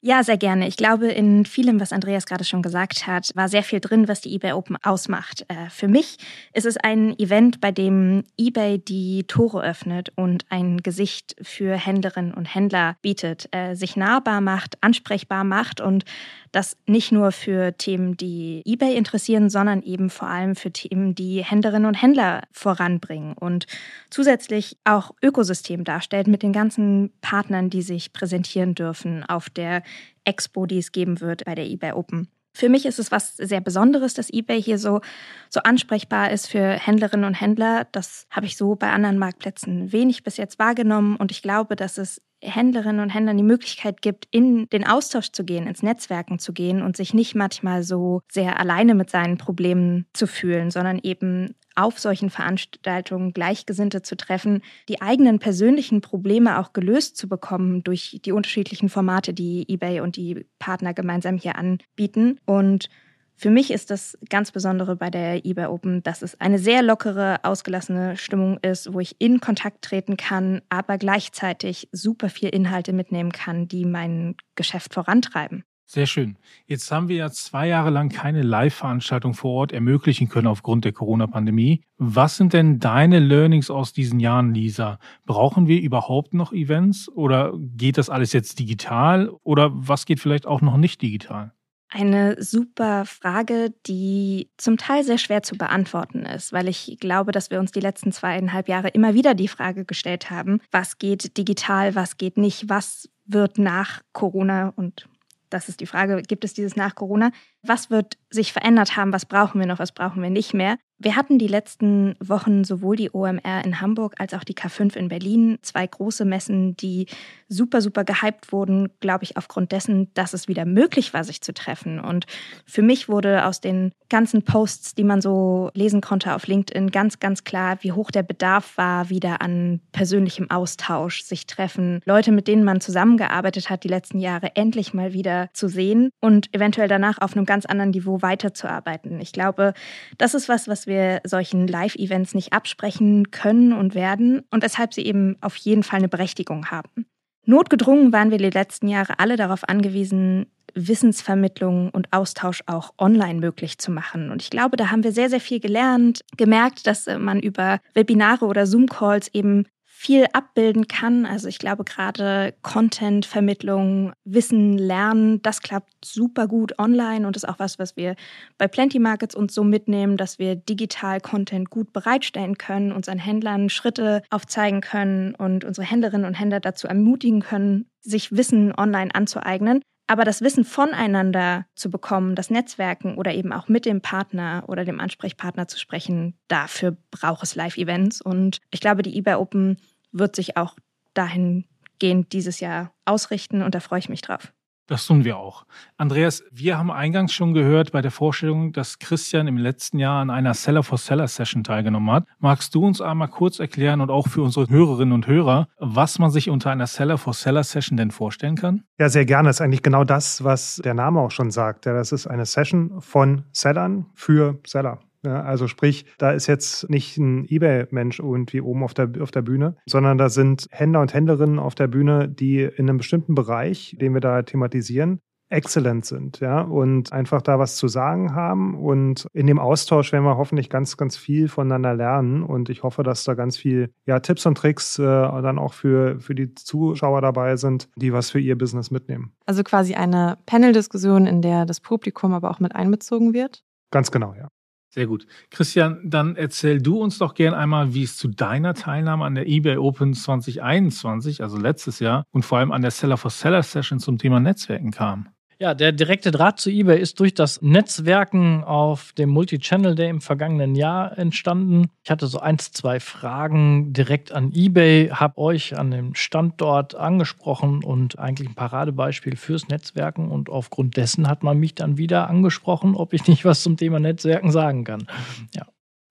Ja, 0.00 0.22
sehr 0.22 0.36
gerne. 0.36 0.68
Ich 0.68 0.76
glaube, 0.76 1.08
in 1.08 1.44
vielem, 1.44 1.80
was 1.80 1.92
Andreas 1.92 2.24
gerade 2.24 2.44
schon 2.44 2.62
gesagt 2.62 3.08
hat, 3.08 3.32
war 3.34 3.48
sehr 3.48 3.64
viel 3.64 3.80
drin, 3.80 4.06
was 4.06 4.20
die 4.20 4.32
eBay 4.32 4.52
Open 4.52 4.76
ausmacht. 4.84 5.44
Äh, 5.48 5.70
für 5.70 5.88
mich 5.88 6.18
ist 6.52 6.66
es 6.66 6.76
ein 6.76 7.18
Event, 7.18 7.60
bei 7.60 7.72
dem 7.72 8.22
eBay 8.38 8.78
die 8.78 9.24
Tore 9.24 9.60
öffnet 9.60 10.12
und 10.14 10.44
ein 10.50 10.84
Gesicht 10.84 11.34
für 11.42 11.74
Händlerinnen 11.76 12.32
und 12.32 12.44
Händler 12.44 12.96
bietet, 13.02 13.48
äh, 13.50 13.74
sich 13.74 13.96
nahbar 13.96 14.40
macht, 14.40 14.80
ansprechbar 14.84 15.42
macht 15.42 15.80
und 15.80 16.04
das 16.52 16.76
nicht 16.86 17.12
nur 17.12 17.32
für 17.32 17.76
Themen, 17.76 18.16
die 18.16 18.62
eBay 18.64 18.96
interessieren, 18.96 19.50
sondern 19.50 19.82
eben 19.82 20.10
vor 20.10 20.28
allem 20.28 20.54
für 20.54 20.70
Themen, 20.70 21.14
die 21.14 21.44
Händlerinnen 21.44 21.86
und 21.86 22.00
Händler 22.00 22.42
voranbringen 22.52 23.34
und 23.34 23.66
zusätzlich 24.10 24.78
auch 24.84 25.10
Ökosystem 25.22 25.84
darstellt 25.84 26.26
mit 26.28 26.42
den 26.42 26.52
ganzen 26.52 27.12
Partnern, 27.20 27.68
die 27.68 27.82
sich 27.82 28.12
präsentieren 28.12 28.74
dürfen 28.74 29.24
auf 29.24 29.50
der 29.50 29.82
Expo, 30.24 30.66
die 30.66 30.78
es 30.78 30.92
geben 30.92 31.20
wird 31.20 31.44
bei 31.44 31.54
der 31.54 31.66
eBay 31.66 31.92
Open. 31.92 32.28
Für 32.58 32.68
mich 32.68 32.86
ist 32.86 32.98
es 32.98 33.12
was 33.12 33.36
sehr 33.36 33.60
Besonderes, 33.60 34.14
dass 34.14 34.32
eBay 34.32 34.60
hier 34.60 34.78
so, 34.78 35.00
so 35.48 35.60
ansprechbar 35.60 36.32
ist 36.32 36.48
für 36.48 36.72
Händlerinnen 36.72 37.24
und 37.24 37.40
Händler. 37.40 37.86
Das 37.92 38.26
habe 38.30 38.46
ich 38.46 38.56
so 38.56 38.74
bei 38.74 38.90
anderen 38.90 39.18
Marktplätzen 39.18 39.92
wenig 39.92 40.24
bis 40.24 40.38
jetzt 40.38 40.58
wahrgenommen. 40.58 41.14
Und 41.14 41.30
ich 41.30 41.42
glaube, 41.42 41.76
dass 41.76 41.98
es 41.98 42.20
Händlerinnen 42.42 43.00
und 43.00 43.10
Händlern 43.10 43.36
die 43.36 43.44
Möglichkeit 43.44 44.02
gibt, 44.02 44.26
in 44.30 44.68
den 44.70 44.86
Austausch 44.86 45.30
zu 45.30 45.44
gehen, 45.44 45.66
ins 45.66 45.82
Netzwerken 45.82 46.38
zu 46.38 46.52
gehen 46.52 46.82
und 46.82 46.96
sich 46.96 47.14
nicht 47.14 47.34
manchmal 47.34 47.82
so 47.82 48.22
sehr 48.30 48.58
alleine 48.58 48.94
mit 48.94 49.10
seinen 49.10 49.38
Problemen 49.38 50.06
zu 50.12 50.26
fühlen, 50.26 50.70
sondern 50.70 50.98
eben 51.02 51.54
auf 51.78 51.98
solchen 51.98 52.28
Veranstaltungen 52.28 53.32
Gleichgesinnte 53.32 54.02
zu 54.02 54.16
treffen, 54.16 54.62
die 54.88 55.00
eigenen 55.00 55.38
persönlichen 55.38 56.00
Probleme 56.00 56.58
auch 56.58 56.72
gelöst 56.72 57.16
zu 57.16 57.28
bekommen 57.28 57.84
durch 57.84 58.20
die 58.24 58.32
unterschiedlichen 58.32 58.88
Formate, 58.88 59.32
die 59.32 59.64
eBay 59.68 60.00
und 60.00 60.16
die 60.16 60.44
Partner 60.58 60.92
gemeinsam 60.92 61.36
hier 61.36 61.56
anbieten. 61.56 62.40
Und 62.44 62.88
für 63.36 63.50
mich 63.50 63.70
ist 63.70 63.92
das 63.92 64.18
ganz 64.28 64.50
Besondere 64.50 64.96
bei 64.96 65.10
der 65.10 65.46
eBay 65.46 65.66
Open, 65.66 66.02
dass 66.02 66.22
es 66.22 66.40
eine 66.40 66.58
sehr 66.58 66.82
lockere, 66.82 67.38
ausgelassene 67.44 68.16
Stimmung 68.16 68.58
ist, 68.62 68.92
wo 68.92 68.98
ich 68.98 69.14
in 69.20 69.38
Kontakt 69.38 69.82
treten 69.82 70.16
kann, 70.16 70.60
aber 70.70 70.98
gleichzeitig 70.98 71.88
super 71.92 72.30
viel 72.30 72.48
Inhalte 72.48 72.92
mitnehmen 72.92 73.30
kann, 73.30 73.68
die 73.68 73.84
mein 73.84 74.34
Geschäft 74.56 74.94
vorantreiben. 74.94 75.62
Sehr 75.90 76.04
schön. 76.04 76.36
Jetzt 76.66 76.92
haben 76.92 77.08
wir 77.08 77.16
ja 77.16 77.30
zwei 77.30 77.66
Jahre 77.66 77.88
lang 77.88 78.10
keine 78.10 78.42
Live-Veranstaltung 78.42 79.32
vor 79.32 79.52
Ort 79.54 79.72
ermöglichen 79.72 80.28
können 80.28 80.46
aufgrund 80.46 80.84
der 80.84 80.92
Corona-Pandemie. 80.92 81.80
Was 81.96 82.36
sind 82.36 82.52
denn 82.52 82.78
deine 82.78 83.20
Learnings 83.20 83.70
aus 83.70 83.94
diesen 83.94 84.20
Jahren, 84.20 84.52
Lisa? 84.52 84.98
Brauchen 85.24 85.66
wir 85.66 85.80
überhaupt 85.80 86.34
noch 86.34 86.52
Events 86.52 87.08
oder 87.08 87.54
geht 87.58 87.96
das 87.96 88.10
alles 88.10 88.34
jetzt 88.34 88.58
digital 88.58 89.30
oder 89.44 89.70
was 89.72 90.04
geht 90.04 90.20
vielleicht 90.20 90.46
auch 90.46 90.60
noch 90.60 90.76
nicht 90.76 91.00
digital? 91.00 91.52
Eine 91.88 92.36
super 92.42 93.06
Frage, 93.06 93.72
die 93.86 94.50
zum 94.58 94.76
Teil 94.76 95.04
sehr 95.04 95.16
schwer 95.16 95.42
zu 95.42 95.56
beantworten 95.56 96.26
ist, 96.26 96.52
weil 96.52 96.68
ich 96.68 96.98
glaube, 97.00 97.32
dass 97.32 97.50
wir 97.50 97.60
uns 97.60 97.72
die 97.72 97.80
letzten 97.80 98.12
zweieinhalb 98.12 98.68
Jahre 98.68 98.88
immer 98.88 99.14
wieder 99.14 99.34
die 99.34 99.48
Frage 99.48 99.86
gestellt 99.86 100.28
haben, 100.28 100.60
was 100.70 100.98
geht 100.98 101.38
digital, 101.38 101.94
was 101.94 102.18
geht 102.18 102.36
nicht, 102.36 102.68
was 102.68 103.08
wird 103.24 103.56
nach 103.56 104.02
Corona 104.12 104.74
und 104.76 105.08
das 105.50 105.68
ist 105.68 105.80
die 105.80 105.86
Frage, 105.86 106.22
gibt 106.22 106.44
es 106.44 106.54
dieses 106.54 106.76
nach 106.76 106.94
Corona? 106.94 107.30
Was 107.62 107.90
wird 107.90 108.18
sich 108.30 108.52
verändert 108.52 108.96
haben? 108.96 109.12
Was 109.12 109.26
brauchen 109.26 109.60
wir 109.60 109.66
noch? 109.66 109.78
Was 109.78 109.92
brauchen 109.92 110.22
wir 110.22 110.30
nicht 110.30 110.54
mehr? 110.54 110.78
Wir 111.00 111.14
hatten 111.14 111.38
die 111.38 111.46
letzten 111.46 112.16
Wochen 112.18 112.64
sowohl 112.64 112.96
die 112.96 113.10
OMR 113.12 113.64
in 113.64 113.80
Hamburg 113.80 114.14
als 114.18 114.34
auch 114.34 114.42
die 114.42 114.54
K5 114.54 114.96
in 114.96 115.08
Berlin, 115.08 115.58
zwei 115.62 115.86
große 115.86 116.24
Messen, 116.24 116.76
die 116.76 117.06
super, 117.48 117.80
super 117.80 118.02
gehypt 118.02 118.50
wurden, 118.52 118.90
glaube 118.98 119.22
ich, 119.22 119.36
aufgrund 119.36 119.70
dessen, 119.70 120.12
dass 120.14 120.34
es 120.34 120.48
wieder 120.48 120.64
möglich 120.64 121.14
war, 121.14 121.22
sich 121.22 121.40
zu 121.40 121.54
treffen. 121.54 122.00
Und 122.00 122.26
für 122.66 122.82
mich 122.82 123.08
wurde 123.08 123.44
aus 123.44 123.60
den 123.60 123.92
ganzen 124.08 124.42
Posts, 124.42 124.96
die 124.96 125.04
man 125.04 125.20
so 125.20 125.70
lesen 125.72 126.00
konnte 126.00 126.34
auf 126.34 126.48
LinkedIn, 126.48 126.90
ganz, 126.90 127.20
ganz 127.20 127.44
klar, 127.44 127.78
wie 127.82 127.92
hoch 127.92 128.10
der 128.10 128.24
Bedarf 128.24 128.76
war, 128.76 129.08
wieder 129.08 129.40
an 129.40 129.80
persönlichem 129.92 130.50
Austausch, 130.50 131.22
sich 131.22 131.46
treffen, 131.46 132.00
Leute, 132.06 132.32
mit 132.32 132.48
denen 132.48 132.64
man 132.64 132.80
zusammengearbeitet 132.80 133.70
hat, 133.70 133.84
die 133.84 133.88
letzten 133.88 134.18
Jahre 134.18 134.56
endlich 134.56 134.94
mal 134.94 135.12
wieder 135.12 135.48
zu 135.52 135.68
sehen 135.68 136.10
und 136.20 136.52
eventuell 136.54 136.88
danach 136.88 137.20
auf 137.20 137.36
einem 137.36 137.46
ganz 137.46 137.66
anderen 137.66 137.90
Niveau 137.90 138.20
weiterzuarbeiten. 138.20 139.20
Ich 139.20 139.32
glaube, 139.32 139.74
das 140.16 140.34
ist 140.34 140.48
was, 140.48 140.66
was 140.66 140.87
wir 140.88 141.20
solchen 141.24 141.68
Live-Events 141.68 142.34
nicht 142.34 142.52
absprechen 142.52 143.30
können 143.30 143.72
und 143.72 143.94
werden 143.94 144.42
und 144.50 144.64
weshalb 144.64 144.92
sie 144.92 145.06
eben 145.06 145.36
auf 145.40 145.54
jeden 145.56 145.84
Fall 145.84 145.98
eine 145.98 146.08
Berechtigung 146.08 146.72
haben. 146.72 147.06
Notgedrungen 147.46 148.12
waren 148.12 148.30
wir 148.30 148.38
die 148.38 148.50
letzten 148.50 148.88
Jahre 148.88 149.20
alle 149.20 149.36
darauf 149.36 149.68
angewiesen, 149.68 150.46
Wissensvermittlung 150.74 151.90
und 151.90 152.12
Austausch 152.12 152.62
auch 152.66 152.92
online 152.98 153.40
möglich 153.40 153.78
zu 153.78 153.90
machen. 153.90 154.30
Und 154.30 154.42
ich 154.42 154.50
glaube, 154.50 154.76
da 154.76 154.90
haben 154.90 155.02
wir 155.02 155.12
sehr, 155.12 155.30
sehr 155.30 155.40
viel 155.40 155.60
gelernt, 155.60 156.24
gemerkt, 156.36 156.86
dass 156.86 157.06
man 157.06 157.40
über 157.40 157.80
Webinare 157.94 158.44
oder 158.44 158.66
Zoom-Calls 158.66 159.28
eben 159.32 159.66
viel 159.98 160.26
abbilden 160.32 160.86
kann. 160.86 161.26
Also 161.26 161.48
ich 161.48 161.58
glaube 161.58 161.82
gerade 161.82 162.54
Content, 162.62 163.26
Vermittlung, 163.26 164.12
Wissen, 164.24 164.78
Lernen, 164.78 165.42
das 165.42 165.60
klappt 165.60 166.04
super 166.04 166.46
gut 166.46 166.78
online 166.78 167.26
und 167.26 167.34
ist 167.34 167.48
auch 167.48 167.58
was, 167.58 167.80
was 167.80 167.96
wir 167.96 168.14
bei 168.58 168.68
Plenty 168.68 169.00
Markets 169.00 169.34
uns 169.34 169.52
so 169.54 169.64
mitnehmen, 169.64 170.16
dass 170.16 170.38
wir 170.38 170.54
digital 170.54 171.20
Content 171.20 171.68
gut 171.70 171.92
bereitstellen 171.92 172.56
können, 172.56 172.92
unseren 172.92 173.18
Händlern 173.18 173.70
Schritte 173.70 174.22
aufzeigen 174.30 174.82
können 174.82 175.34
und 175.34 175.64
unsere 175.64 175.84
Händlerinnen 175.84 176.26
und 176.26 176.34
Händler 176.34 176.60
dazu 176.60 176.86
ermutigen 176.86 177.40
können, 177.40 177.90
sich 178.00 178.30
Wissen 178.30 178.72
online 178.78 179.12
anzueignen. 179.12 179.82
Aber 180.10 180.24
das 180.24 180.40
Wissen 180.40 180.64
voneinander 180.64 181.66
zu 181.74 181.90
bekommen, 181.90 182.34
das 182.34 182.48
Netzwerken 182.48 183.18
oder 183.18 183.34
eben 183.34 183.52
auch 183.52 183.68
mit 183.68 183.84
dem 183.84 184.00
Partner 184.00 184.64
oder 184.66 184.86
dem 184.86 185.00
Ansprechpartner 185.00 185.68
zu 185.68 185.78
sprechen, 185.78 186.34
dafür 186.48 186.96
braucht 187.10 187.42
es 187.42 187.54
Live-Events. 187.54 188.22
Und 188.22 188.58
ich 188.70 188.80
glaube, 188.80 189.02
die 189.02 189.16
eBay 189.18 189.34
Open 189.34 189.76
wird 190.10 190.34
sich 190.34 190.56
auch 190.56 190.76
dahingehend 191.12 192.32
dieses 192.32 192.58
Jahr 192.60 192.94
ausrichten 193.04 193.62
und 193.62 193.74
da 193.74 193.80
freue 193.80 193.98
ich 193.98 194.08
mich 194.08 194.22
drauf. 194.22 194.54
Das 194.88 195.06
tun 195.06 195.22
wir 195.22 195.36
auch. 195.36 195.66
Andreas, 195.98 196.42
wir 196.50 196.78
haben 196.78 196.90
eingangs 196.90 197.34
schon 197.34 197.52
gehört 197.52 197.92
bei 197.92 198.00
der 198.00 198.10
Vorstellung, 198.10 198.72
dass 198.72 198.98
Christian 198.98 199.46
im 199.46 199.58
letzten 199.58 199.98
Jahr 199.98 200.22
an 200.22 200.30
einer 200.30 200.54
Seller 200.54 200.82
for 200.82 200.96
Seller 200.96 201.28
Session 201.28 201.62
teilgenommen 201.62 202.10
hat. 202.10 202.24
Magst 202.38 202.74
du 202.74 202.86
uns 202.86 203.02
einmal 203.02 203.28
kurz 203.28 203.58
erklären 203.58 204.00
und 204.00 204.10
auch 204.10 204.28
für 204.28 204.40
unsere 204.40 204.66
Hörerinnen 204.66 205.12
und 205.12 205.26
Hörer, 205.26 205.68
was 205.78 206.18
man 206.18 206.30
sich 206.30 206.48
unter 206.48 206.70
einer 206.70 206.86
Seller 206.86 207.18
for 207.18 207.34
Seller 207.34 207.64
Session 207.64 207.98
denn 207.98 208.10
vorstellen 208.10 208.56
kann? 208.56 208.84
Ja, 208.98 209.10
sehr 209.10 209.26
gerne. 209.26 209.50
Das 209.50 209.56
ist 209.56 209.60
eigentlich 209.60 209.82
genau 209.82 210.04
das, 210.04 210.42
was 210.42 210.80
der 210.82 210.94
Name 210.94 211.20
auch 211.20 211.32
schon 211.32 211.50
sagt. 211.50 211.84
Ja, 211.84 211.92
das 211.92 212.10
ist 212.10 212.26
eine 212.26 212.46
Session 212.46 213.02
von 213.02 213.44
Sellern 213.52 214.06
für 214.14 214.58
Seller. 214.66 215.00
Ja, 215.24 215.42
also 215.42 215.66
sprich, 215.66 216.06
da 216.18 216.30
ist 216.30 216.46
jetzt 216.46 216.88
nicht 216.90 217.16
ein 217.18 217.44
Ebay-Mensch 217.46 218.20
irgendwie 218.20 218.60
oben 218.60 218.84
auf 218.84 218.94
der, 218.94 219.10
auf 219.20 219.30
der 219.30 219.42
Bühne, 219.42 219.76
sondern 219.86 220.16
da 220.16 220.28
sind 220.28 220.68
Händler 220.70 221.00
und 221.00 221.12
Händlerinnen 221.12 221.58
auf 221.58 221.74
der 221.74 221.88
Bühne, 221.88 222.28
die 222.28 222.62
in 222.62 222.88
einem 222.88 222.98
bestimmten 222.98 223.34
Bereich, 223.34 223.96
den 224.00 224.14
wir 224.14 224.20
da 224.20 224.42
thematisieren, 224.42 225.20
exzellent 225.50 226.04
sind, 226.04 226.40
ja, 226.40 226.60
und 226.60 227.12
einfach 227.12 227.40
da 227.40 227.58
was 227.58 227.76
zu 227.76 227.88
sagen 227.88 228.34
haben. 228.34 228.74
Und 228.78 229.26
in 229.32 229.46
dem 229.46 229.58
Austausch 229.58 230.12
werden 230.12 230.24
wir 230.24 230.36
hoffentlich 230.36 230.68
ganz, 230.68 230.96
ganz 230.96 231.16
viel 231.16 231.48
voneinander 231.48 231.94
lernen. 231.94 232.42
Und 232.42 232.68
ich 232.68 232.82
hoffe, 232.82 233.02
dass 233.02 233.24
da 233.24 233.34
ganz 233.34 233.56
viel 233.56 233.90
ja, 234.04 234.20
Tipps 234.20 234.44
und 234.46 234.58
Tricks 234.58 234.98
äh, 234.98 235.02
dann 235.02 235.58
auch 235.58 235.72
für, 235.72 236.20
für 236.20 236.34
die 236.34 236.54
Zuschauer 236.54 237.22
dabei 237.22 237.56
sind, 237.56 237.88
die 237.96 238.12
was 238.12 238.30
für 238.30 238.40
ihr 238.40 238.58
Business 238.58 238.90
mitnehmen. 238.90 239.32
Also 239.46 239.62
quasi 239.62 239.94
eine 239.94 240.36
Panel-Diskussion, 240.44 241.26
in 241.26 241.40
der 241.40 241.64
das 241.64 241.80
Publikum 241.80 242.34
aber 242.34 242.50
auch 242.50 242.60
mit 242.60 242.76
einbezogen 242.76 243.32
wird? 243.32 243.62
Ganz 243.90 244.10
genau, 244.10 244.34
ja. 244.34 244.48
Sehr 244.90 245.06
gut. 245.06 245.26
Christian, 245.50 246.00
dann 246.02 246.34
erzähl 246.34 246.80
du 246.80 246.98
uns 246.98 247.18
doch 247.18 247.34
gern 247.34 247.52
einmal, 247.52 247.92
wie 247.92 248.04
es 248.04 248.16
zu 248.16 248.26
deiner 248.28 248.72
Teilnahme 248.72 249.24
an 249.24 249.34
der 249.34 249.46
eBay 249.46 249.76
Open 249.76 250.14
2021, 250.14 251.42
also 251.42 251.58
letztes 251.58 252.00
Jahr, 252.00 252.24
und 252.30 252.44
vor 252.44 252.58
allem 252.58 252.72
an 252.72 252.80
der 252.80 252.90
Seller 252.90 253.18
for 253.18 253.30
Seller 253.30 253.62
Session 253.62 253.98
zum 253.98 254.16
Thema 254.16 254.40
Netzwerken 254.40 254.90
kam. 254.90 255.28
Ja, 255.60 255.74
der 255.74 255.90
direkte 255.90 256.30
Draht 256.30 256.60
zu 256.60 256.70
eBay 256.70 257.00
ist 257.00 257.18
durch 257.18 257.34
das 257.34 257.60
Netzwerken 257.62 258.62
auf 258.62 259.12
dem 259.14 259.30
Multi-Channel 259.30 259.96
Day 259.96 260.08
im 260.08 260.20
vergangenen 260.20 260.76
Jahr 260.76 261.18
entstanden. 261.18 261.90
Ich 262.04 262.12
hatte 262.12 262.28
so 262.28 262.38
eins, 262.38 262.70
zwei 262.70 263.00
Fragen 263.00 263.92
direkt 263.92 264.30
an 264.30 264.52
eBay, 264.54 265.08
habe 265.08 265.38
euch 265.38 265.76
an 265.76 265.90
dem 265.90 266.14
Standort 266.14 266.94
angesprochen 266.94 267.82
und 267.82 268.20
eigentlich 268.20 268.50
ein 268.50 268.54
Paradebeispiel 268.54 269.34
fürs 269.34 269.66
Netzwerken. 269.66 270.30
Und 270.30 270.48
aufgrund 270.48 270.96
dessen 270.96 271.26
hat 271.26 271.42
man 271.42 271.58
mich 271.58 271.74
dann 271.74 271.98
wieder 271.98 272.30
angesprochen, 272.30 272.94
ob 272.94 273.12
ich 273.12 273.26
nicht 273.26 273.44
was 273.44 273.64
zum 273.64 273.76
Thema 273.76 273.98
Netzwerken 273.98 274.52
sagen 274.52 274.84
kann. 274.84 275.08
Ja. 275.56 275.66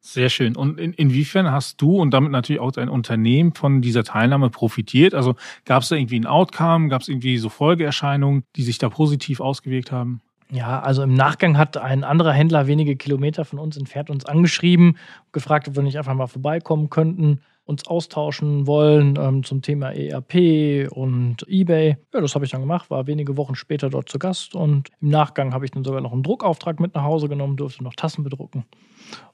Sehr 0.10 0.30
schön. 0.30 0.56
Und 0.56 0.80
in, 0.80 0.94
inwiefern 0.94 1.52
hast 1.52 1.82
du 1.82 1.98
und 1.98 2.12
damit 2.12 2.32
natürlich 2.32 2.62
auch 2.62 2.72
dein 2.72 2.88
Unternehmen 2.88 3.54
von 3.54 3.82
dieser 3.82 4.06
Teilnahme 4.06 4.50
profitiert? 4.50 5.14
Also 5.14 5.36
gab 5.66 5.84
es 5.84 5.90
da 5.90 5.98
irgendwie 5.98 6.18
ein 6.18 6.26
Outcome? 6.26 6.88
Gab 6.88 7.02
es 7.02 7.10
irgendwie 7.10 7.38
so 7.38 7.50
Folgeerscheinungen, 7.50 8.44
die 8.56 8.64
sich 8.64 8.78
da 8.78 8.88
positiv 8.88 9.42
ausgewirkt 9.42 9.92
haben? 9.92 10.22
Ja, 10.50 10.80
also 10.80 11.04
im 11.04 11.14
Nachgang 11.14 11.58
hat 11.58 11.76
ein 11.76 12.06
anderer 12.06 12.32
Händler 12.32 12.68
wenige 12.68 12.96
Kilometer 12.96 13.44
von 13.44 13.60
uns 13.60 13.76
entfernt 13.76 14.10
uns 14.10 14.24
angeschrieben, 14.26 14.98
gefragt, 15.34 15.68
ob 15.68 15.76
wir 15.76 15.84
nicht 15.84 15.98
einfach 15.98 16.14
mal 16.14 16.28
vorbeikommen 16.28 16.90
könnten. 16.90 17.42
Uns 17.68 17.86
austauschen 17.86 18.66
wollen 18.66 19.18
ähm, 19.20 19.44
zum 19.44 19.62
Thema 19.62 19.92
ERP 19.92 20.90
und 20.92 21.46
eBay. 21.48 21.98
Ja, 22.14 22.22
das 22.22 22.34
habe 22.34 22.46
ich 22.46 22.52
dann 22.52 22.62
gemacht, 22.62 22.90
war 22.90 23.08
wenige 23.08 23.36
Wochen 23.38 23.56
später 23.56 23.90
dort 23.90 24.10
zu 24.10 24.20
Gast 24.20 24.56
und 24.56 24.90
im 25.02 25.10
Nachgang 25.10 25.54
habe 25.54 25.66
ich 25.66 25.72
dann 25.72 25.84
sogar 25.84 26.02
noch 26.02 26.14
einen 26.14 26.24
Druckauftrag 26.24 26.80
mit 26.80 26.96
nach 26.96 27.04
Hause 27.04 27.28
genommen, 27.28 27.58
durfte 27.58 27.84
noch 27.84 27.94
Tassen 27.94 28.24
bedrucken 28.24 28.66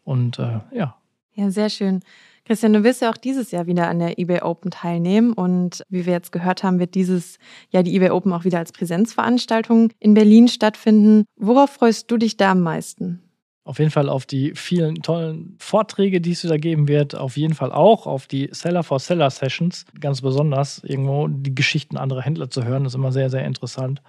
und 0.03 0.39
äh, 0.39 0.59
ja. 0.73 0.97
Ja, 1.35 1.49
sehr 1.49 1.69
schön. 1.69 2.01
Christian, 2.45 2.73
du 2.73 2.83
wirst 2.83 3.01
ja 3.01 3.09
auch 3.09 3.17
dieses 3.17 3.51
Jahr 3.51 3.67
wieder 3.67 3.87
an 3.87 3.99
der 3.99 4.19
eBay 4.19 4.41
Open 4.41 4.69
teilnehmen 4.69 5.31
und 5.33 5.83
wie 5.89 6.05
wir 6.05 6.13
jetzt 6.13 6.31
gehört 6.31 6.63
haben, 6.63 6.79
wird 6.79 6.93
dieses 6.93 7.37
Jahr 7.69 7.83
die 7.83 7.95
eBay 7.95 8.09
Open 8.09 8.33
auch 8.33 8.43
wieder 8.43 8.57
als 8.57 8.73
Präsenzveranstaltung 8.73 9.91
in 9.99 10.13
Berlin 10.13 10.47
stattfinden. 10.47 11.23
Worauf 11.37 11.69
freust 11.69 12.11
du 12.11 12.17
dich 12.17 12.35
da 12.35 12.51
am 12.51 12.61
meisten? 12.61 13.21
Auf 13.65 13.79
jeden 13.79 13.91
Fall 13.91 14.09
auf 14.09 14.25
die 14.25 14.53
vielen 14.55 14.95
tollen 14.95 15.55
Vorträge, 15.57 16.19
die 16.19 16.31
es 16.31 16.41
da 16.41 16.57
geben 16.57 16.89
wird. 16.89 17.15
Auf 17.15 17.37
jeden 17.37 17.53
Fall 17.53 17.71
auch 17.71 18.07
auf 18.07 18.27
die 18.27 18.49
Seller 18.51 18.83
for 18.83 18.99
Seller 18.99 19.29
Sessions. 19.29 19.85
Ganz 20.01 20.21
besonders 20.21 20.83
irgendwo 20.83 21.27
die 21.29 21.55
Geschichten 21.55 21.95
anderer 21.95 22.21
Händler 22.21 22.49
zu 22.49 22.65
hören, 22.65 22.85
ist 22.85 22.95
immer 22.95 23.13
sehr, 23.13 23.29
sehr 23.29 23.45
interessant. 23.45 24.01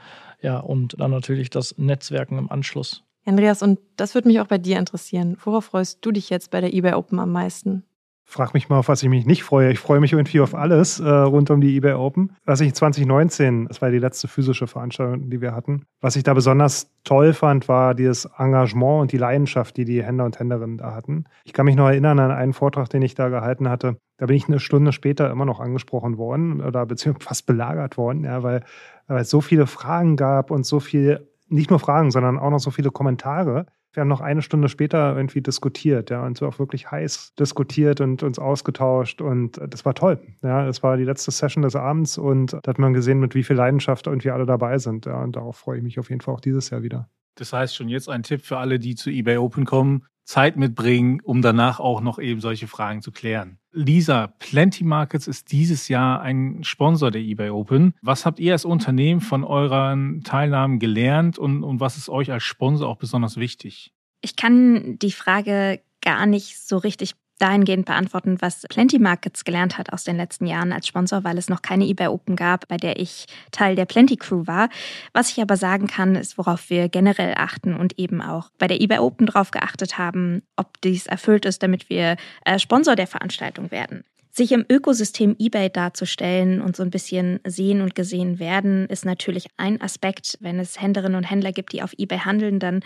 Ja, 0.42 0.58
und 0.58 0.99
dann 0.99 1.12
natürlich 1.12 1.50
das 1.50 1.78
Netzwerken 1.78 2.37
im 2.37 2.50
Anschluss. 2.50 3.04
Andreas, 3.25 3.62
und 3.62 3.78
das 3.96 4.14
würde 4.14 4.28
mich 4.28 4.40
auch 4.40 4.49
bei 4.49 4.58
dir 4.58 4.78
interessieren. 4.78 5.37
Worauf 5.44 5.66
freust 5.66 6.04
du 6.04 6.11
dich 6.11 6.30
jetzt 6.30 6.50
bei 6.50 6.61
der 6.61 6.75
eBay 6.75 6.94
Open 6.94 7.20
am 7.20 7.30
meisten? 7.30 7.84
Frag 8.26 8.54
mich 8.54 8.69
mal, 8.69 8.78
auf 8.78 8.88
was 8.88 9.02
ich 9.02 9.09
mich 9.09 9.26
nicht 9.26 9.45
freue. 9.45 9.71
Ich 9.71 9.78
freue 9.78 10.00
mich 10.00 10.12
irgendwie 10.12 10.40
auf 10.40 10.54
alles 10.54 10.99
äh, 10.99 11.09
rund 11.09 11.50
um 11.50 11.61
die 11.61 11.76
eBay 11.76 11.93
Open. 11.93 12.33
Was 12.45 12.61
ich 12.61 12.75
2019, 12.75 13.66
das 13.69 13.83
war 13.83 13.90
die 13.90 13.99
letzte 13.99 14.28
physische 14.28 14.66
Veranstaltung, 14.66 15.28
die 15.31 15.40
wir 15.40 15.54
hatten, 15.54 15.85
was 16.00 16.16
ich 16.16 16.23
da 16.23 16.33
besonders 16.35 16.90
toll 17.04 17.35
fand, 17.35 17.69
war 17.69 17.95
dieses 17.95 18.25
Engagement 18.38 19.02
und 19.02 19.12
die 19.12 19.19
Leidenschaft, 19.19 19.76
die 19.76 19.85
die 19.85 20.02
Händler 20.02 20.25
und 20.25 20.38
Händlerinnen 20.38 20.78
da 20.78 20.95
hatten. 20.95 21.25
Ich 21.45 21.52
kann 21.52 21.66
mich 21.66 21.76
noch 21.76 21.87
erinnern 21.87 22.19
an 22.19 22.31
einen 22.31 22.54
Vortrag, 22.54 22.88
den 22.88 23.02
ich 23.02 23.14
da 23.14 23.28
gehalten 23.28 23.69
hatte. 23.69 23.99
Da 24.16 24.26
bin 24.26 24.37
ich 24.37 24.49
eine 24.49 24.59
Stunde 24.59 24.93
später 24.93 25.31
immer 25.31 25.45
noch 25.45 25.61
angesprochen 25.61 26.19
worden 26.19 26.61
oder 26.61 26.87
beziehungsweise 26.87 27.28
fast 27.28 27.47
belagert 27.47 27.97
worden, 27.97 28.25
ja, 28.25 28.43
weil, 28.43 28.64
weil 29.07 29.23
es 29.23 29.31
so 29.31 29.43
viele 29.43 29.66
Fragen 29.66 30.16
gab 30.16 30.50
und 30.50 30.64
so 30.64 30.81
viel, 30.81 31.28
nicht 31.49 31.71
nur 31.71 31.78
Fragen, 31.78 32.11
sondern 32.11 32.38
auch 32.38 32.50
noch 32.50 32.59
so 32.59 32.71
viele 32.71 32.90
Kommentare 32.90 33.66
wir 33.94 34.00
haben 34.00 34.08
noch 34.08 34.20
eine 34.20 34.42
Stunde 34.42 34.68
später 34.68 35.16
irgendwie 35.16 35.40
diskutiert, 35.40 36.10
ja, 36.10 36.24
und 36.24 36.36
so 36.36 36.46
auch 36.46 36.58
wirklich 36.58 36.90
heiß 36.90 37.34
diskutiert 37.38 38.00
und 38.00 38.22
uns 38.22 38.38
ausgetauscht 38.38 39.20
und 39.20 39.60
das 39.68 39.84
war 39.84 39.94
toll. 39.94 40.20
Ja, 40.42 40.66
es 40.66 40.82
war 40.82 40.96
die 40.96 41.04
letzte 41.04 41.30
Session 41.30 41.62
des 41.62 41.76
Abends 41.76 42.18
und 42.18 42.52
da 42.52 42.68
hat 42.68 42.78
man 42.78 42.92
gesehen, 42.92 43.20
mit 43.20 43.34
wie 43.34 43.44
viel 43.44 43.56
Leidenschaft 43.56 44.06
irgendwie 44.06 44.30
alle 44.30 44.46
dabei 44.46 44.78
sind. 44.78 45.06
Ja, 45.06 45.22
und 45.22 45.36
darauf 45.36 45.56
freue 45.56 45.78
ich 45.78 45.82
mich 45.82 45.98
auf 45.98 46.10
jeden 46.10 46.20
Fall 46.20 46.34
auch 46.34 46.40
dieses 46.40 46.70
Jahr 46.70 46.82
wieder. 46.82 47.08
Das 47.36 47.52
heißt 47.52 47.74
schon 47.74 47.88
jetzt 47.88 48.08
ein 48.08 48.22
Tipp 48.22 48.42
für 48.42 48.58
alle, 48.58 48.78
die 48.78 48.94
zu 48.94 49.10
eBay 49.10 49.38
Open 49.38 49.64
kommen. 49.64 50.06
Zeit 50.25 50.57
mitbringen, 50.57 51.21
um 51.23 51.43
danach 51.43 51.81
auch 51.81 52.00
noch 52.00 52.19
eben 52.19 52.40
solche 52.40 52.66
Fragen 52.66 53.02
zu 53.02 53.12
klären. 53.12 53.59
Lisa, 53.73 54.28
Plenty 54.38 54.85
Markets 54.85 55.26
ist 55.26 55.52
dieses 55.52 55.88
Jahr 55.88 56.21
ein 56.21 56.62
Sponsor 56.62 57.11
der 57.11 57.23
eBay 57.23 57.50
Open. 57.50 57.95
Was 58.02 58.25
habt 58.25 58.38
ihr 58.38 58.52
als 58.52 58.64
Unternehmen 58.64 59.21
von 59.21 59.45
euren 59.45 60.23
Teilnahmen 60.23 60.78
gelernt 60.78 61.38
und, 61.38 61.62
und 61.62 61.81
was 61.81 61.97
ist 61.97 62.09
euch 62.09 62.31
als 62.31 62.45
Sponsor 62.45 62.88
auch 62.88 62.97
besonders 62.97 63.37
wichtig? 63.37 63.93
Ich 64.21 64.37
kann 64.37 64.99
die 64.99 65.12
Frage 65.12 65.81
gar 66.00 66.26
nicht 66.26 66.59
so 66.59 66.76
richtig 66.76 67.14
dahingehend 67.38 67.87
beantworten, 67.87 68.37
was 68.41 68.62
Plenty 68.69 68.99
Markets 68.99 69.45
gelernt 69.45 69.79
hat 69.79 69.93
aus 69.93 70.05
den 70.05 70.17
letzten 70.17 70.47
Jahren 70.47 70.73
als 70.73 70.87
Sponsor, 70.87 71.25
weil 71.25 71.38
es 71.38 71.49
noch 71.49 71.62
keine 71.62 71.85
eBay 71.85 72.09
Open 72.09 72.37
gab, 72.37 72.69
bei 72.69 72.76
der 72.76 72.99
ich 72.99 73.26
Teil 73.50 73.76
der 73.76 73.87
Plenty 73.87 74.17
Crew 74.17 74.47
war. 74.47 74.69
Was 75.12 75.31
ich 75.31 75.41
aber 75.41 75.57
sagen 75.57 75.87
kann, 75.87 76.14
ist, 76.14 76.38
worauf 76.38 76.71
wir 76.71 76.88
generell 76.88 77.35
achten 77.37 77.75
und 77.75 77.99
eben 77.99 78.23
auch 78.23 78.50
bei 78.59 78.67
der 78.67 78.81
eBay 78.81 78.99
Open 78.99 79.26
drauf 79.26 79.50
geachtet 79.50 79.99
haben, 79.99 80.43
ob 80.57 80.81
dies 80.83 81.07
erfüllt 81.07 81.45
ist, 81.45 81.62
damit 81.62 81.91
wir 81.91 82.17
äh, 82.45 82.59
Sponsor 82.59 82.97
der 82.97 83.07
Veranstaltung 83.07 83.71
werden. 83.71 84.05
Sich 84.37 84.50
im 84.50 84.67
Ökosystem 84.69 85.37
eBay 85.38 85.71
darzustellen 85.71 86.61
und 86.61 86.75
so 86.75 86.83
ein 86.83 86.91
bisschen 86.91 87.38
sehen 87.47 87.81
und 87.81 87.95
gesehen 87.95 88.41
werden, 88.41 88.87
ist 88.87 89.05
natürlich 89.05 89.47
ein 89.59 89.81
Aspekt. 89.81 90.38
Wenn 90.41 90.59
es 90.59 90.81
Händlerinnen 90.81 91.17
und 91.17 91.31
Händler 91.31 91.53
gibt, 91.53 91.73
die 91.73 91.85
auf 91.85 91.93
eBay 91.97 92.19
handeln, 92.19 92.59
dann 92.59 92.81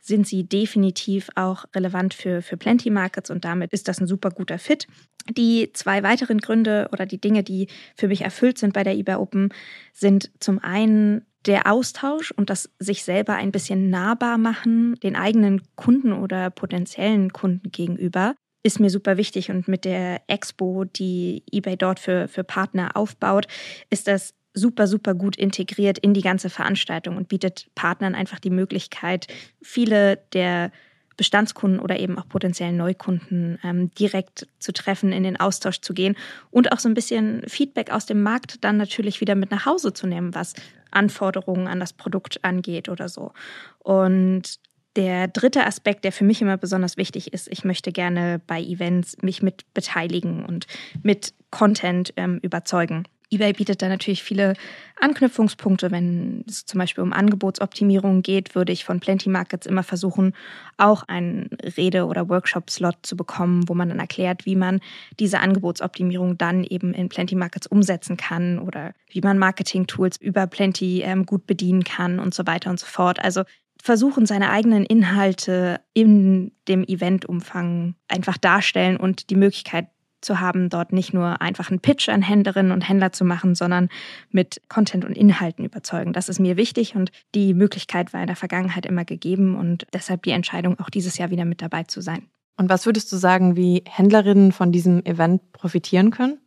sind 0.00 0.26
sie 0.26 0.44
definitiv 0.44 1.28
auch 1.34 1.66
relevant 1.76 2.14
für, 2.14 2.40
für 2.40 2.56
Plenty 2.56 2.88
Markets 2.88 3.28
und 3.28 3.44
damit 3.44 3.74
ist 3.74 3.86
das 3.86 4.00
ein 4.00 4.06
super 4.06 4.30
guter 4.30 4.58
Fit. 4.58 4.86
Die 5.30 5.70
zwei 5.74 6.02
weiteren 6.02 6.38
Gründe 6.38 6.88
oder 6.90 7.04
die 7.04 7.20
Dinge, 7.20 7.42
die 7.42 7.68
für 7.94 8.08
mich 8.08 8.22
erfüllt 8.22 8.56
sind 8.56 8.72
bei 8.72 8.82
der 8.82 8.94
eBay 8.94 9.16
Open, 9.16 9.50
sind 9.92 10.30
zum 10.40 10.58
einen 10.58 11.26
der 11.44 11.70
Austausch 11.70 12.30
und 12.30 12.48
das 12.48 12.70
sich 12.78 13.04
selber 13.04 13.34
ein 13.34 13.52
bisschen 13.52 13.90
nahbar 13.90 14.38
machen, 14.38 14.94
den 15.02 15.16
eigenen 15.16 15.60
Kunden 15.76 16.14
oder 16.14 16.48
potenziellen 16.48 17.30
Kunden 17.34 17.70
gegenüber 17.70 18.34
ist 18.64 18.80
mir 18.80 18.90
super 18.90 19.16
wichtig. 19.16 19.50
Und 19.50 19.68
mit 19.68 19.84
der 19.84 20.22
Expo, 20.26 20.84
die 20.84 21.44
eBay 21.52 21.76
dort 21.76 22.00
für, 22.00 22.26
für 22.26 22.42
Partner 22.42 22.96
aufbaut, 22.96 23.46
ist 23.90 24.08
das 24.08 24.34
super, 24.54 24.86
super 24.86 25.14
gut 25.14 25.36
integriert 25.36 25.98
in 25.98 26.14
die 26.14 26.22
ganze 26.22 26.48
Veranstaltung 26.48 27.16
und 27.16 27.28
bietet 27.28 27.68
Partnern 27.74 28.14
einfach 28.14 28.40
die 28.40 28.50
Möglichkeit, 28.50 29.26
viele 29.60 30.16
der 30.32 30.72
Bestandskunden 31.16 31.78
oder 31.78 31.98
eben 32.00 32.18
auch 32.18 32.28
potenziellen 32.28 32.76
Neukunden 32.76 33.58
ähm, 33.62 33.90
direkt 33.94 34.48
zu 34.58 34.72
treffen, 34.72 35.12
in 35.12 35.22
den 35.22 35.38
Austausch 35.38 35.80
zu 35.80 35.94
gehen 35.94 36.16
und 36.50 36.72
auch 36.72 36.80
so 36.80 36.88
ein 36.88 36.94
bisschen 36.94 37.42
Feedback 37.46 37.90
aus 37.90 38.06
dem 38.06 38.22
Markt 38.22 38.64
dann 38.64 38.76
natürlich 38.76 39.20
wieder 39.20 39.34
mit 39.34 39.50
nach 39.50 39.66
Hause 39.66 39.92
zu 39.92 40.06
nehmen, 40.06 40.34
was 40.34 40.54
Anforderungen 40.90 41.68
an 41.68 41.80
das 41.80 41.92
Produkt 41.92 42.44
angeht 42.44 42.88
oder 42.88 43.08
so. 43.08 43.32
Und 43.78 44.58
der 44.96 45.28
dritte 45.28 45.66
Aspekt, 45.66 46.04
der 46.04 46.12
für 46.12 46.24
mich 46.24 46.40
immer 46.40 46.56
besonders 46.56 46.96
wichtig 46.96 47.32
ist, 47.32 47.48
ich 47.50 47.64
möchte 47.64 47.92
gerne 47.92 48.40
bei 48.46 48.60
Events 48.60 49.16
mich 49.22 49.42
mit 49.42 49.72
beteiligen 49.74 50.44
und 50.44 50.66
mit 51.02 51.34
Content 51.50 52.12
ähm, 52.16 52.38
überzeugen. 52.42 53.04
eBay 53.30 53.52
bietet 53.52 53.82
da 53.82 53.88
natürlich 53.88 54.22
viele 54.22 54.54
Anknüpfungspunkte. 55.00 55.90
Wenn 55.90 56.44
es 56.48 56.66
zum 56.66 56.78
Beispiel 56.78 57.02
um 57.02 57.12
Angebotsoptimierung 57.12 58.22
geht, 58.22 58.54
würde 58.54 58.72
ich 58.72 58.84
von 58.84 59.00
Plenty 59.00 59.28
Markets 59.28 59.66
immer 59.66 59.82
versuchen, 59.82 60.34
auch 60.76 61.02
einen 61.04 61.50
Rede- 61.76 62.06
oder 62.06 62.28
Workshop-Slot 62.28 62.98
zu 63.02 63.16
bekommen, 63.16 63.68
wo 63.68 63.74
man 63.74 63.88
dann 63.88 63.98
erklärt, 63.98 64.46
wie 64.46 64.56
man 64.56 64.80
diese 65.18 65.40
Angebotsoptimierung 65.40 66.38
dann 66.38 66.62
eben 66.62 66.94
in 66.94 67.08
Plenty 67.08 67.34
Markets 67.34 67.66
umsetzen 67.66 68.16
kann 68.16 68.60
oder 68.60 68.94
wie 69.08 69.20
man 69.20 69.38
Marketing-Tools 69.38 70.18
über 70.18 70.46
Plenty 70.46 71.02
ähm, 71.02 71.26
gut 71.26 71.46
bedienen 71.46 71.82
kann 71.82 72.20
und 72.20 72.34
so 72.34 72.46
weiter 72.46 72.70
und 72.70 72.78
so 72.78 72.86
fort. 72.86 73.18
Also 73.18 73.42
versuchen, 73.84 74.24
seine 74.24 74.48
eigenen 74.48 74.86
Inhalte 74.86 75.78
in 75.92 76.52
dem 76.68 76.84
Eventumfang 76.84 77.96
einfach 78.08 78.38
darstellen 78.38 78.96
und 78.96 79.28
die 79.28 79.36
Möglichkeit 79.36 79.88
zu 80.22 80.40
haben, 80.40 80.70
dort 80.70 80.94
nicht 80.94 81.12
nur 81.12 81.42
einfach 81.42 81.68
einen 81.68 81.80
Pitch 81.80 82.08
an 82.08 82.22
Händlerinnen 82.22 82.72
und 82.72 82.88
Händler 82.88 83.12
zu 83.12 83.26
machen, 83.26 83.54
sondern 83.54 83.90
mit 84.30 84.62
Content 84.70 85.04
und 85.04 85.18
Inhalten 85.18 85.66
überzeugen. 85.66 86.14
Das 86.14 86.30
ist 86.30 86.40
mir 86.40 86.56
wichtig 86.56 86.96
und 86.96 87.12
die 87.34 87.52
Möglichkeit 87.52 88.14
war 88.14 88.22
in 88.22 88.26
der 88.26 88.36
Vergangenheit 88.36 88.86
immer 88.86 89.04
gegeben 89.04 89.54
und 89.54 89.86
deshalb 89.92 90.22
die 90.22 90.30
Entscheidung, 90.30 90.80
auch 90.80 90.88
dieses 90.88 91.18
Jahr 91.18 91.30
wieder 91.30 91.44
mit 91.44 91.60
dabei 91.60 91.82
zu 91.82 92.00
sein. 92.00 92.22
Und 92.56 92.70
was 92.70 92.86
würdest 92.86 93.12
du 93.12 93.18
sagen, 93.18 93.54
wie 93.54 93.84
Händlerinnen 93.86 94.52
von 94.52 94.72
diesem 94.72 95.04
Event 95.04 95.52
profitieren 95.52 96.10
können? 96.10 96.38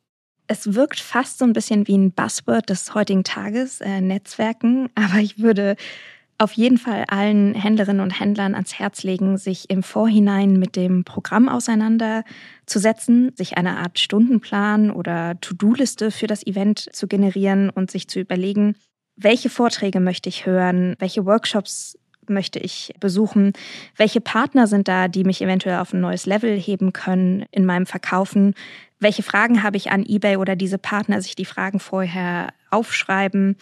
Es 0.47 0.73
wirkt 0.73 0.99
fast 0.99 1.37
so 1.37 1.45
ein 1.45 1.53
bisschen 1.53 1.87
wie 1.87 1.99
ein 1.99 2.13
Buzzword 2.13 2.67
des 2.67 2.95
heutigen 2.95 3.23
Tages, 3.23 3.79
äh, 3.79 4.01
Netzwerken, 4.01 4.89
aber 4.95 5.19
ich 5.19 5.37
würde 5.37 5.75
auf 6.39 6.53
jeden 6.53 6.77
Fall 6.77 7.05
allen 7.07 7.55
Händlerinnen 7.55 8.01
und 8.01 8.19
Händlern 8.19 8.53
ans 8.53 8.77
Herz 8.77 9.03
legen, 9.03 9.37
sich 9.37 9.69
im 9.69 9.81
Vorhinein 9.81 10.59
mit 10.59 10.75
dem 10.75 11.03
Programm 11.03 11.49
auseinanderzusetzen, 11.49 13.31
sich 13.35 13.57
eine 13.57 13.77
Art 13.77 13.99
Stundenplan 13.99 14.91
oder 14.91 15.39
To-Do-Liste 15.41 16.11
für 16.11 16.27
das 16.27 16.45
Event 16.45 16.89
zu 16.93 17.07
generieren 17.07 17.69
und 17.71 17.89
sich 17.89 18.07
zu 18.07 18.19
überlegen, 18.19 18.75
welche 19.15 19.49
Vorträge 19.49 19.99
möchte 19.99 20.29
ich 20.29 20.45
hören, 20.45 20.95
welche 20.99 21.25
Workshops 21.25 21.97
möchte 22.29 22.59
ich 22.59 22.93
besuchen, 22.99 23.53
welche 23.95 24.21
Partner 24.21 24.67
sind 24.67 24.87
da, 24.87 25.07
die 25.07 25.23
mich 25.23 25.41
eventuell 25.41 25.79
auf 25.79 25.93
ein 25.93 26.01
neues 26.01 26.25
Level 26.25 26.59
heben 26.59 26.93
können 26.93 27.45
in 27.51 27.65
meinem 27.65 27.85
Verkaufen, 27.85 28.53
welche 28.99 29.23
Fragen 29.23 29.63
habe 29.63 29.77
ich 29.77 29.91
an 29.91 30.05
eBay 30.05 30.37
oder 30.37 30.55
diese 30.55 30.77
Partner 30.77 31.21
sich 31.21 31.35
die 31.35 31.45
Fragen 31.45 31.79
vorher 31.79 32.49
aufschreiben 32.69 33.55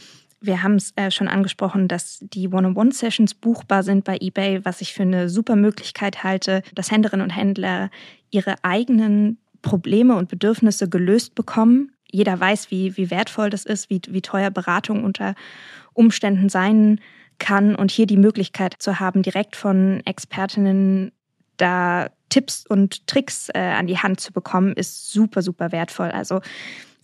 wir 0.46 0.64
haben 0.64 0.76
es 0.76 0.94
äh, 0.96 1.12
schon 1.12 1.28
angesprochen, 1.28 1.88
dass 1.88 2.20
die 2.22 2.48
One-on-One-Sessions 2.48 3.34
buchbar 3.36 3.84
sind 3.84 4.04
bei 4.04 4.18
eBay, 4.20 4.64
was 4.64 4.82
ich 4.82 4.94
für 4.94 5.04
eine 5.04 5.30
super 5.30 5.56
Möglichkeit 5.56 6.24
halte, 6.24 6.62
dass 6.74 6.92
Händlerinnen 6.92 7.24
und 7.24 7.32
Händler 7.32 7.90
ihre 8.32 8.56
eigenen 8.64 9.38
Probleme 9.62 10.16
und 10.16 10.30
Bedürfnisse 10.30 10.90
gelöst 10.90 11.36
bekommen. 11.36 11.92
Jeder 12.12 12.40
weiß, 12.40 12.72
wie, 12.72 12.96
wie 12.98 13.10
wertvoll 13.10 13.50
das 13.50 13.66
ist, 13.66 13.90
wie, 13.90 14.02
wie 14.08 14.22
teuer 14.22 14.52
Beratung 14.52 15.04
unter 15.04 15.36
Umständen 15.94 16.50
sein 16.50 17.00
kann 17.40 17.76
und 17.76 17.92
hier 17.92 18.06
die 18.06 18.18
Möglichkeit 18.18 18.76
zu 18.80 19.00
haben, 19.00 19.22
direkt 19.22 19.56
von 19.56 20.02
Expertinnen 20.06 21.12
da 21.58 22.10
Tipps 22.30 22.66
und 22.68 23.08
Tricks 23.08 23.50
äh, 23.54 23.60
an 23.60 23.88
die 23.88 23.98
Hand 23.98 24.20
zu 24.20 24.34
bekommen, 24.34 24.74
ist 24.74 25.12
super, 25.12 25.42
super 25.42 25.72
wertvoll. 25.72 26.10
Also 26.10 26.42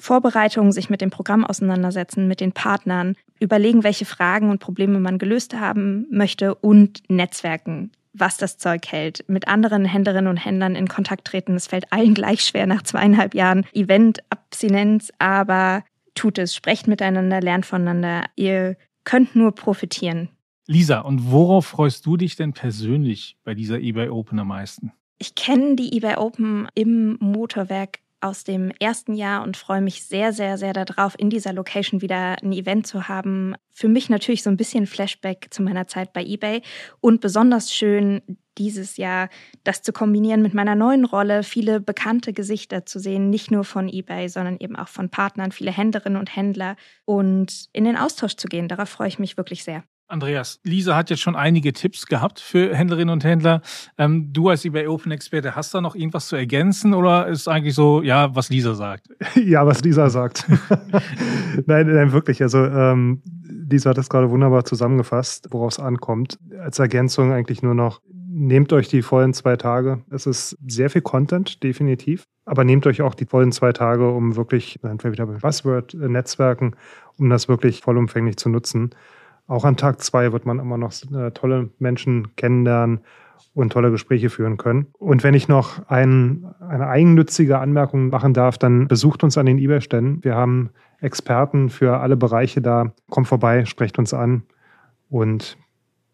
Vorbereitung, 0.01 0.71
sich 0.71 0.89
mit 0.89 0.99
dem 0.99 1.09
Programm 1.09 1.45
auseinandersetzen, 1.45 2.27
mit 2.27 2.41
den 2.41 2.51
Partnern, 2.51 3.15
überlegen, 3.39 3.83
welche 3.83 4.05
Fragen 4.05 4.49
und 4.49 4.59
Probleme 4.59 4.99
man 4.99 5.17
gelöst 5.17 5.55
haben 5.55 6.07
möchte 6.11 6.55
und 6.55 7.03
Netzwerken. 7.09 7.91
was 8.13 8.37
das 8.37 8.57
Zeug 8.57 8.91
hält. 8.91 9.23
Mit 9.27 9.47
anderen 9.47 9.85
Händlerinnen 9.85 10.27
und 10.27 10.37
Händlern 10.37 10.75
in 10.75 10.87
Kontakt 10.87 11.25
treten. 11.25 11.55
Es 11.55 11.67
fällt 11.67 11.91
allen 11.93 12.13
gleich 12.13 12.43
schwer 12.43 12.67
nach 12.67 12.81
zweieinhalb 12.81 13.33
Jahren 13.33 13.65
Event-Abstinenz, 13.73 15.11
aber 15.19 15.83
tut 16.13 16.37
es, 16.37 16.53
sprecht 16.53 16.87
miteinander, 16.87 17.39
lernt 17.39 17.65
voneinander. 17.65 18.25
Ihr 18.35 18.75
könnt 19.03 19.35
nur 19.35 19.55
profitieren. 19.55 20.29
Lisa, 20.67 20.99
und 20.99 21.31
worauf 21.31 21.67
freust 21.67 22.05
du 22.05 22.17
dich 22.17 22.35
denn 22.35 22.53
persönlich 22.53 23.37
bei 23.43 23.55
dieser 23.55 23.79
eBay 23.79 24.09
Open 24.09 24.39
am 24.39 24.49
meisten? 24.49 24.91
Ich 25.17 25.35
kenne 25.35 25.75
die 25.75 25.95
eBay 25.95 26.15
Open 26.15 26.67
im 26.75 27.17
Motorwerk 27.19 27.99
aus 28.21 28.43
dem 28.43 28.71
ersten 28.79 29.13
Jahr 29.13 29.43
und 29.43 29.57
freue 29.57 29.81
mich 29.81 30.03
sehr, 30.03 30.31
sehr, 30.31 30.57
sehr 30.57 30.73
darauf, 30.73 31.15
in 31.17 31.29
dieser 31.29 31.53
Location 31.53 32.01
wieder 32.01 32.37
ein 32.41 32.53
Event 32.53 32.87
zu 32.87 33.07
haben. 33.07 33.55
Für 33.71 33.87
mich 33.87 34.09
natürlich 34.09 34.43
so 34.43 34.49
ein 34.49 34.57
bisschen 34.57 34.87
Flashback 34.87 35.47
zu 35.49 35.63
meiner 35.63 35.87
Zeit 35.87 36.13
bei 36.13 36.23
eBay 36.23 36.61
und 36.99 37.21
besonders 37.21 37.73
schön 37.73 38.21
dieses 38.57 38.97
Jahr 38.97 39.29
das 39.63 39.81
zu 39.81 39.93
kombinieren 39.93 40.41
mit 40.41 40.53
meiner 40.53 40.75
neuen 40.75 41.05
Rolle, 41.05 41.43
viele 41.43 41.79
bekannte 41.79 42.33
Gesichter 42.33 42.85
zu 42.85 42.99
sehen, 42.99 43.29
nicht 43.29 43.49
nur 43.49 43.63
von 43.63 43.89
eBay, 43.89 44.29
sondern 44.29 44.57
eben 44.59 44.75
auch 44.75 44.89
von 44.89 45.09
Partnern, 45.09 45.51
viele 45.51 45.71
Händlerinnen 45.71 46.19
und 46.19 46.35
Händler 46.35 46.75
und 47.05 47.69
in 47.73 47.85
den 47.85 47.97
Austausch 47.97 48.35
zu 48.35 48.47
gehen. 48.47 48.67
Darauf 48.67 48.89
freue 48.89 49.07
ich 49.07 49.19
mich 49.19 49.37
wirklich 49.37 49.63
sehr. 49.63 49.83
Andreas, 50.11 50.59
Lisa 50.63 50.95
hat 50.95 51.09
jetzt 51.09 51.21
schon 51.21 51.35
einige 51.35 51.71
Tipps 51.73 52.05
gehabt 52.05 52.39
für 52.39 52.75
Händlerinnen 52.75 53.13
und 53.13 53.23
Händler. 53.23 53.61
Ähm, 53.97 54.33
du 54.33 54.49
als 54.49 54.65
eBay 54.65 54.87
Open 54.87 55.11
Experte, 55.11 55.55
hast 55.55 55.73
da 55.73 55.79
noch 55.79 55.95
irgendwas 55.95 56.27
zu 56.27 56.35
ergänzen 56.35 56.93
oder 56.93 57.27
ist 57.27 57.47
eigentlich 57.47 57.75
so, 57.75 58.01
ja, 58.01 58.35
was 58.35 58.49
Lisa 58.49 58.75
sagt? 58.75 59.07
Ja, 59.35 59.65
was 59.65 59.81
Lisa 59.81 60.09
sagt. 60.09 60.45
nein, 61.65 61.87
nein, 61.87 62.11
wirklich. 62.11 62.41
Also 62.41 62.65
ähm, 62.65 63.21
Lisa 63.69 63.91
hat 63.91 63.97
das 63.97 64.09
gerade 64.09 64.29
wunderbar 64.29 64.65
zusammengefasst, 64.65 65.47
worauf 65.51 65.73
es 65.73 65.79
ankommt. 65.79 66.37
Als 66.59 66.79
Ergänzung 66.79 67.31
eigentlich 67.31 67.61
nur 67.63 67.73
noch, 67.73 68.01
nehmt 68.27 68.73
euch 68.73 68.87
die 68.87 69.01
vollen 69.01 69.33
zwei 69.33 69.55
Tage. 69.55 70.03
Es 70.09 70.25
ist 70.25 70.57
sehr 70.67 70.89
viel 70.89 71.01
Content, 71.01 71.63
definitiv. 71.63 72.25
Aber 72.45 72.63
nehmt 72.63 72.85
euch 72.87 73.01
auch 73.01 73.15
die 73.15 73.25
vollen 73.25 73.51
zwei 73.51 73.71
Tage, 73.71 74.09
um 74.09 74.35
wirklich, 74.35 74.79
dann 74.81 75.01
wieder 75.03 75.25
bei 75.25 75.37
Buzzword-Netzwerken, 75.37 76.75
um 77.17 77.29
das 77.29 77.47
wirklich 77.47 77.81
vollumfänglich 77.81 78.37
zu 78.37 78.49
nutzen. 78.49 78.91
Auch 79.51 79.65
an 79.65 79.75
Tag 79.75 80.01
zwei 80.01 80.31
wird 80.31 80.45
man 80.45 80.59
immer 80.59 80.77
noch 80.77 80.93
äh, 81.13 81.31
tolle 81.31 81.71
Menschen 81.77 82.33
kennenlernen 82.37 83.01
und 83.53 83.73
tolle 83.73 83.91
Gespräche 83.91 84.29
führen 84.29 84.55
können. 84.55 84.87
Und 84.97 85.25
wenn 85.25 85.33
ich 85.33 85.49
noch 85.49 85.89
ein, 85.89 86.55
eine 86.61 86.87
eigennützige 86.87 87.59
Anmerkung 87.59 88.07
machen 88.07 88.33
darf, 88.33 88.57
dann 88.57 88.87
besucht 88.87 89.25
uns 89.25 89.37
an 89.37 89.47
den 89.47 89.57
eBay-Ständen. 89.57 90.23
Wir 90.23 90.35
haben 90.35 90.69
Experten 91.01 91.69
für 91.69 91.97
alle 91.97 92.15
Bereiche 92.15 92.61
da. 92.61 92.93
Kommt 93.09 93.27
vorbei, 93.27 93.65
sprecht 93.65 93.99
uns 93.99 94.13
an. 94.13 94.43
Und 95.09 95.57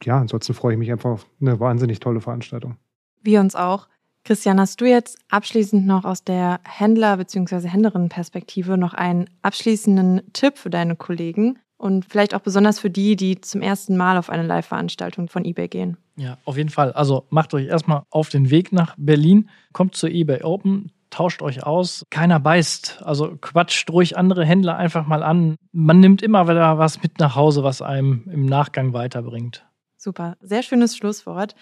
ja, 0.01 0.17
ansonsten 0.17 0.55
freue 0.55 0.73
ich 0.73 0.79
mich 0.79 0.91
einfach 0.91 1.11
auf 1.11 1.27
eine 1.39 1.59
wahnsinnig 1.59 1.99
tolle 1.99 2.21
Veranstaltung. 2.21 2.77
Wir 3.21 3.39
uns 3.39 3.53
auch. 3.53 3.87
Christian, 4.23 4.59
hast 4.59 4.81
du 4.81 4.85
jetzt 4.85 5.19
abschließend 5.29 5.85
noch 5.85 6.05
aus 6.05 6.23
der 6.23 6.59
Händler- 6.63 7.17
bzw. 7.17 7.67
Händlerinnen-Perspektive 7.67 8.79
noch 8.79 8.95
einen 8.95 9.29
abschließenden 9.43 10.21
Tipp 10.33 10.57
für 10.57 10.71
deine 10.71 10.95
Kollegen? 10.95 11.59
Und 11.77 12.05
vielleicht 12.05 12.33
auch 12.33 12.39
besonders 12.41 12.79
für 12.79 12.89
die, 12.89 13.15
die 13.15 13.39
zum 13.39 13.61
ersten 13.61 13.97
Mal 13.97 14.17
auf 14.17 14.29
eine 14.29 14.43
Live-Veranstaltung 14.43 15.29
von 15.29 15.45
eBay 15.45 15.67
gehen. 15.67 15.97
Ja, 16.15 16.37
auf 16.45 16.57
jeden 16.57 16.69
Fall. 16.69 16.91
Also 16.93 17.25
macht 17.29 17.53
euch 17.53 17.67
erstmal 17.67 18.03
auf 18.09 18.29
den 18.29 18.49
Weg 18.49 18.71
nach 18.71 18.95
Berlin, 18.97 19.49
kommt 19.73 19.95
zur 19.95 20.09
eBay 20.09 20.41
Open, 20.41 20.91
tauscht 21.11 21.41
euch 21.41 21.63
aus. 21.63 22.03
Keiner 22.09 22.39
beißt. 22.39 23.03
Also 23.03 23.37
quatscht 23.39 23.89
ruhig 23.91 24.17
andere 24.17 24.43
Händler 24.43 24.75
einfach 24.77 25.05
mal 25.05 25.23
an. 25.23 25.55
Man 25.71 25.99
nimmt 25.99 26.21
immer 26.21 26.47
wieder 26.47 26.77
was 26.79 27.01
mit 27.03 27.19
nach 27.19 27.35
Hause, 27.35 27.63
was 27.63 27.81
einem 27.81 28.27
im 28.31 28.45
Nachgang 28.45 28.93
weiterbringt. 28.93 29.65
Super. 29.97 30.37
Sehr 30.41 30.63
schönes 30.63 30.97
Schlusswort. 30.97 31.55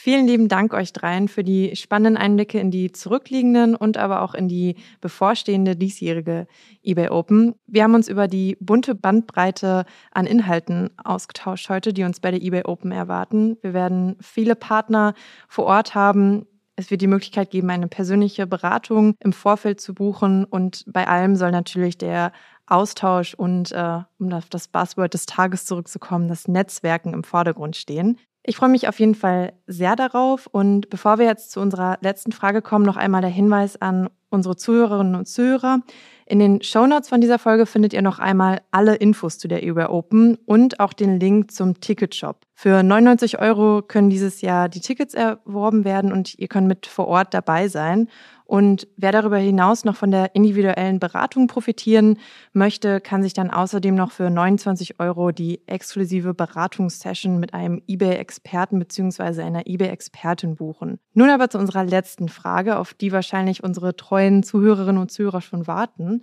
Vielen 0.00 0.28
lieben 0.28 0.46
Dank 0.46 0.74
euch 0.74 0.92
dreien 0.92 1.26
für 1.26 1.42
die 1.42 1.74
spannenden 1.74 2.16
Einblicke 2.16 2.60
in 2.60 2.70
die 2.70 2.92
zurückliegenden 2.92 3.74
und 3.74 3.96
aber 3.96 4.22
auch 4.22 4.32
in 4.32 4.46
die 4.46 4.76
bevorstehende 5.00 5.74
diesjährige 5.74 6.46
eBay 6.84 7.08
Open. 7.08 7.56
Wir 7.66 7.82
haben 7.82 7.96
uns 7.96 8.06
über 8.06 8.28
die 8.28 8.56
bunte 8.60 8.94
Bandbreite 8.94 9.86
an 10.12 10.26
Inhalten 10.26 10.90
ausgetauscht 11.02 11.68
heute, 11.68 11.92
die 11.92 12.04
uns 12.04 12.20
bei 12.20 12.30
der 12.30 12.40
eBay 12.40 12.62
Open 12.62 12.92
erwarten. 12.92 13.56
Wir 13.60 13.74
werden 13.74 14.14
viele 14.20 14.54
Partner 14.54 15.14
vor 15.48 15.64
Ort 15.64 15.96
haben. 15.96 16.46
Es 16.76 16.92
wird 16.92 17.00
die 17.00 17.08
Möglichkeit 17.08 17.50
geben, 17.50 17.68
eine 17.68 17.88
persönliche 17.88 18.46
Beratung 18.46 19.16
im 19.18 19.32
Vorfeld 19.32 19.80
zu 19.80 19.94
buchen 19.94 20.44
und 20.44 20.84
bei 20.86 21.08
allem 21.08 21.34
soll 21.34 21.50
natürlich 21.50 21.98
der 21.98 22.30
Austausch 22.68 23.34
und, 23.34 23.72
äh, 23.72 24.02
um 24.20 24.32
auf 24.32 24.48
das 24.48 24.68
Buzzword 24.68 25.12
des 25.12 25.26
Tages 25.26 25.64
zurückzukommen, 25.64 26.28
das 26.28 26.46
Netzwerken 26.46 27.14
im 27.14 27.24
Vordergrund 27.24 27.74
stehen. 27.74 28.16
Ich 28.42 28.56
freue 28.56 28.70
mich 28.70 28.88
auf 28.88 28.98
jeden 28.98 29.14
Fall 29.14 29.52
sehr 29.66 29.96
darauf. 29.96 30.46
Und 30.46 30.90
bevor 30.90 31.18
wir 31.18 31.26
jetzt 31.26 31.50
zu 31.50 31.60
unserer 31.60 31.98
letzten 32.00 32.32
Frage 32.32 32.62
kommen, 32.62 32.84
noch 32.84 32.96
einmal 32.96 33.20
der 33.20 33.30
Hinweis 33.30 33.80
an 33.80 34.08
unsere 34.30 34.56
Zuhörerinnen 34.56 35.14
und 35.14 35.26
Zuhörer. 35.26 35.80
In 36.26 36.38
den 36.38 36.62
Shownotes 36.62 37.08
von 37.08 37.22
dieser 37.22 37.38
Folge 37.38 37.64
findet 37.64 37.94
ihr 37.94 38.02
noch 38.02 38.18
einmal 38.18 38.60
alle 38.70 38.96
Infos 38.96 39.38
zu 39.38 39.48
der 39.48 39.62
eBay 39.62 39.86
Open 39.86 40.36
und 40.44 40.78
auch 40.78 40.92
den 40.92 41.18
Link 41.18 41.50
zum 41.50 41.80
Ticketshop. 41.80 42.42
Für 42.54 42.82
99 42.82 43.38
Euro 43.38 43.82
können 43.82 44.10
dieses 44.10 44.42
Jahr 44.42 44.68
die 44.68 44.80
Tickets 44.80 45.14
erworben 45.14 45.84
werden 45.84 46.12
und 46.12 46.38
ihr 46.38 46.48
könnt 46.48 46.68
mit 46.68 46.86
vor 46.86 47.08
Ort 47.08 47.32
dabei 47.32 47.68
sein. 47.68 48.08
Und 48.48 48.88
wer 48.96 49.12
darüber 49.12 49.36
hinaus 49.36 49.84
noch 49.84 49.94
von 49.94 50.10
der 50.10 50.34
individuellen 50.34 51.00
Beratung 51.00 51.48
profitieren 51.48 52.18
möchte, 52.54 52.98
kann 52.98 53.22
sich 53.22 53.34
dann 53.34 53.50
außerdem 53.50 53.94
noch 53.94 54.10
für 54.10 54.30
29 54.30 54.98
Euro 55.00 55.32
die 55.32 55.60
exklusive 55.66 56.32
Beratungssession 56.32 57.40
mit 57.40 57.52
einem 57.52 57.82
eBay-Experten 57.86 58.78
bzw. 58.78 59.42
einer 59.42 59.66
eBay-Expertin 59.66 60.56
buchen. 60.56 60.98
Nun 61.12 61.28
aber 61.28 61.50
zu 61.50 61.58
unserer 61.58 61.84
letzten 61.84 62.30
Frage, 62.30 62.78
auf 62.78 62.94
die 62.94 63.12
wahrscheinlich 63.12 63.62
unsere 63.62 63.96
treuen 63.96 64.42
Zuhörerinnen 64.42 65.02
und 65.02 65.12
Zuhörer 65.12 65.42
schon 65.42 65.66
warten. 65.66 66.22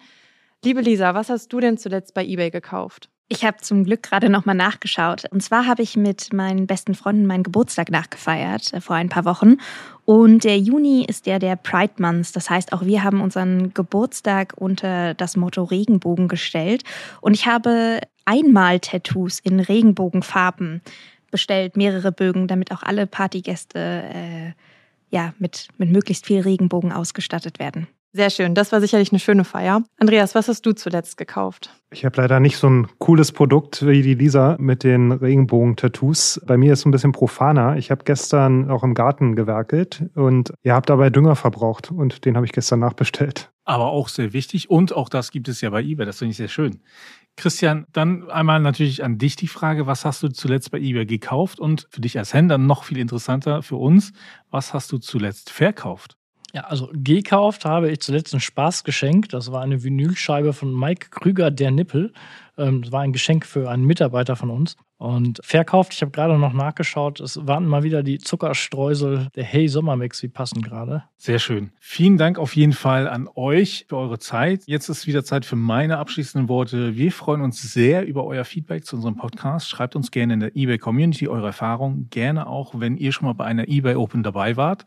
Liebe 0.64 0.82
Lisa, 0.82 1.14
was 1.14 1.30
hast 1.30 1.54
du 1.54 1.60
denn 1.60 1.78
zuletzt 1.78 2.16
bei 2.16 2.26
eBay 2.26 2.50
gekauft? 2.50 3.12
Ich 3.28 3.44
habe 3.44 3.58
zum 3.58 3.86
Glück 3.86 4.04
gerade 4.04 4.30
nochmal 4.30 4.54
nachgeschaut. 4.54 5.24
Und 5.32 5.42
zwar 5.42 5.66
habe 5.66 5.82
ich 5.82 5.98
mit 5.98 6.32
meinen 6.32 6.68
besten 6.68 6.94
Freunden 6.94 7.26
meinen 7.26 7.42
Geburtstag 7.42 7.90
nachgefeiert 7.90 8.72
äh, 8.74 8.82
vor 8.82 8.96
ein 8.96 9.10
paar 9.10 9.26
Wochen. 9.26 9.58
Und 10.06 10.44
der 10.44 10.60
Juni 10.60 11.04
ist 11.06 11.26
der 11.26 11.40
der 11.40 11.56
Pride 11.56 11.94
Month. 11.98 12.36
Das 12.36 12.52
heißt, 12.52 12.72
auch 12.72 12.86
wir 12.86 13.04
haben 13.04 13.22
unseren 13.22 13.74
Geburtstag 13.74 14.54
unter 14.58 15.16
das 15.16 15.38
Motto 15.38 15.64
Regenbogen 15.64 16.28
gestellt. 16.28 16.84
Und 17.20 17.34
ich 17.34 17.48
habe 17.48 18.00
einmal 18.26 18.80
Tattoos 18.80 19.40
in 19.40 19.60
Regenbogenfarben 19.60 20.82
bestellt, 21.32 21.76
mehrere 21.78 22.12
Bögen, 22.12 22.48
damit 22.48 22.72
auch 22.72 22.84
alle 22.84 23.08
Partygäste 23.08 23.80
äh, 23.80 24.52
ja, 25.10 25.34
mit, 25.40 25.70
mit 25.78 25.90
möglichst 25.90 26.28
viel 26.28 26.42
Regenbogen 26.42 26.92
ausgestattet 26.92 27.58
werden. 27.58 27.88
Sehr 28.16 28.30
schön, 28.30 28.56
das 28.56 28.72
war 28.72 28.80
sicherlich 28.80 29.12
eine 29.12 29.20
schöne 29.20 29.44
Feier. 29.44 29.84
Andreas, 29.98 30.36
was 30.36 30.48
hast 30.48 30.66
du 30.66 30.72
zuletzt 30.72 31.18
gekauft? 31.18 31.70
Ich 31.92 32.06
habe 32.06 32.22
leider 32.22 32.40
nicht 32.40 32.56
so 32.56 32.70
ein 32.70 32.88
cooles 32.98 33.34
Produkt 33.34 33.86
wie 33.86 34.02
die 34.04 34.14
Lisa 34.14 34.56
mit 34.58 34.86
den 34.86 35.12
Regenbogen-Tattoos. 35.12 36.40
Bei 36.48 36.56
mir 36.56 36.72
ist 36.72 36.80
es 36.80 36.86
ein 36.86 36.92
bisschen 36.92 37.12
profaner. 37.12 37.76
Ich 37.76 37.92
habe 37.92 38.06
gestern 38.06 38.72
auch 38.72 38.84
im 38.84 38.94
Garten 38.94 39.36
gewerkelt 39.36 40.06
und 40.16 40.54
ihr 40.64 40.76
habt 40.76 40.90
dabei 40.90 41.10
Dünger 41.10 41.36
verbraucht 41.36 41.92
und 41.92 42.24
den 42.24 42.38
habe 42.38 42.46
ich 42.46 42.54
gestern 42.54 42.80
nachbestellt. 42.80 43.52
Aber 43.66 43.88
auch 43.88 44.08
sehr 44.08 44.32
wichtig 44.32 44.70
und 44.70 44.96
auch 44.96 45.10
das 45.10 45.30
gibt 45.30 45.50
es 45.50 45.60
ja 45.60 45.70
bei 45.70 45.84
eBay. 45.84 46.06
Das 46.06 46.20
finde 46.20 46.32
ich 46.32 46.38
sehr 46.38 46.48
schön. 46.48 46.80
Christian, 47.36 47.86
dann 47.92 48.30
einmal 48.30 48.62
natürlich 48.62 49.04
an 49.04 49.18
dich 49.18 49.36
die 49.36 49.50
Frage, 49.50 49.88
was 49.88 50.06
hast 50.06 50.24
du 50.24 50.30
zuletzt 50.30 50.72
bei 50.72 50.78
eBay 50.78 51.06
gekauft 51.06 51.60
und 51.60 51.86
für 51.90 52.00
dich 52.00 52.18
als 52.18 52.34
Händler 52.34 52.60
noch 52.60 52.86
viel 52.86 52.98
interessanter 52.98 53.62
für 53.62 53.76
uns, 53.76 54.14
was 54.52 54.74
hast 54.74 54.94
du 54.94 55.00
zuletzt 55.00 55.50
verkauft? 55.50 56.16
Ja, 56.56 56.62
also 56.62 56.90
gekauft 56.94 57.66
habe 57.66 57.92
ich 57.92 58.00
zuletzt 58.00 58.34
ein 58.34 58.40
Spaßgeschenk. 58.40 59.28
Das 59.28 59.52
war 59.52 59.62
eine 59.62 59.84
Vinylscheibe 59.84 60.54
von 60.54 60.74
Mike 60.74 61.10
Krüger, 61.10 61.52
der 61.52 61.70
Nippel. 61.70 62.14
Ähm, 62.58 62.82
das 62.82 62.92
war 62.92 63.02
ein 63.02 63.14
Geschenk 63.14 63.46
für 63.46 63.70
einen 63.70 63.86
Mitarbeiter 63.86 64.36
von 64.36 64.50
uns. 64.50 64.76
Und 64.98 65.42
verkauft, 65.44 65.94
ich 65.94 66.02
habe 66.02 66.12
gerade 66.12 66.38
noch 66.38 66.54
nachgeschaut, 66.54 67.20
es 67.20 67.46
waren 67.46 67.66
mal 67.66 67.84
wieder 67.84 68.02
die 68.02 68.18
Zuckerstreusel 68.18 69.28
der 69.36 69.44
Hey 69.44 69.68
Sommermix, 69.68 70.22
die 70.22 70.30
passen 70.30 70.62
gerade. 70.62 71.04
Sehr 71.18 71.40
schön. 71.40 71.72
Vielen 71.82 72.18
Dank 72.18 72.40
auf 72.40 72.56
jeden 72.56 72.72
Fall 72.72 73.10
an 73.10 73.28
euch 73.36 73.88
für 73.90 73.98
eure 73.98 74.20
Zeit. 74.20 74.64
Jetzt 74.68 74.88
ist 74.88 75.06
wieder 75.06 75.26
Zeit 75.26 75.44
für 75.44 75.58
meine 75.58 75.98
abschließenden 75.98 76.48
Worte. 76.48 76.96
Wir 76.96 77.12
freuen 77.12 77.42
uns 77.42 77.62
sehr 77.62 78.08
über 78.08 78.24
euer 78.24 78.46
Feedback 78.46 78.86
zu 78.86 78.96
unserem 78.96 79.18
Podcast. 79.18 79.68
Schreibt 79.70 79.98
uns 79.98 80.12
gerne 80.12 80.36
in 80.36 80.40
der 80.40 80.56
eBay 80.56 80.78
Community 80.78 81.28
eure 81.28 81.48
Erfahrungen. 81.48 82.08
Gerne 82.10 82.48
auch, 82.48 82.80
wenn 82.80 82.96
ihr 82.96 83.12
schon 83.12 83.26
mal 83.26 83.34
bei 83.34 83.46
einer 83.46 83.68
eBay 83.68 83.96
Open 83.96 84.24
dabei 84.24 84.56
wart 84.56 84.86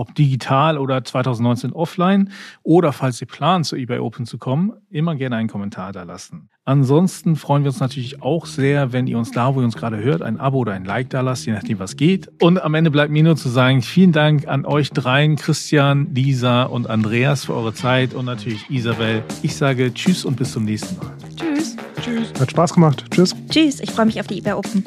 ob 0.00 0.14
digital 0.14 0.78
oder 0.78 1.04
2019 1.04 1.72
offline 1.74 2.30
oder 2.62 2.90
falls 2.94 3.20
ihr 3.20 3.26
plant, 3.26 3.66
zu 3.66 3.76
eBay 3.76 3.98
Open 3.98 4.24
zu 4.24 4.38
kommen, 4.38 4.72
immer 4.88 5.14
gerne 5.14 5.36
einen 5.36 5.48
Kommentar 5.48 5.92
da 5.92 6.04
lassen. 6.04 6.48
Ansonsten 6.66 7.36
freuen 7.36 7.64
wir 7.64 7.70
uns 7.70 7.80
natürlich 7.80 8.22
auch 8.22 8.46
sehr, 8.46 8.92
wenn 8.92 9.06
ihr 9.06 9.18
uns 9.18 9.30
da, 9.30 9.54
wo 9.54 9.60
ihr 9.60 9.64
uns 9.64 9.76
gerade 9.76 9.96
hört, 9.96 10.22
ein 10.22 10.38
Abo 10.38 10.58
oder 10.58 10.72
ein 10.72 10.84
Like 10.84 11.10
da 11.10 11.22
lasst, 11.22 11.46
je 11.46 11.52
nachdem, 11.52 11.78
was 11.78 11.96
geht. 11.96 12.30
Und 12.40 12.62
am 12.62 12.74
Ende 12.74 12.90
bleibt 12.90 13.10
mir 13.10 13.22
nur 13.22 13.36
zu 13.36 13.48
sagen, 13.48 13.82
vielen 13.82 14.12
Dank 14.12 14.46
an 14.46 14.66
euch 14.66 14.90
dreien, 14.90 15.36
Christian, 15.36 16.14
Lisa 16.14 16.64
und 16.64 16.88
Andreas 16.88 17.46
für 17.46 17.54
eure 17.54 17.72
Zeit 17.72 18.14
und 18.14 18.26
natürlich 18.26 18.68
Isabel. 18.68 19.22
Ich 19.42 19.56
sage 19.56 19.92
Tschüss 19.94 20.24
und 20.24 20.36
bis 20.36 20.52
zum 20.52 20.64
nächsten 20.64 20.96
Mal. 20.98 21.12
Tschüss. 21.36 21.76
Tschüss. 22.02 22.32
Hat 22.38 22.50
Spaß 22.50 22.74
gemacht. 22.74 23.04
Tschüss. 23.10 23.34
Tschüss. 23.48 23.80
Ich 23.80 23.90
freue 23.90 24.06
mich 24.06 24.20
auf 24.20 24.26
die 24.26 24.38
eBay 24.38 24.52
Open. 24.52 24.84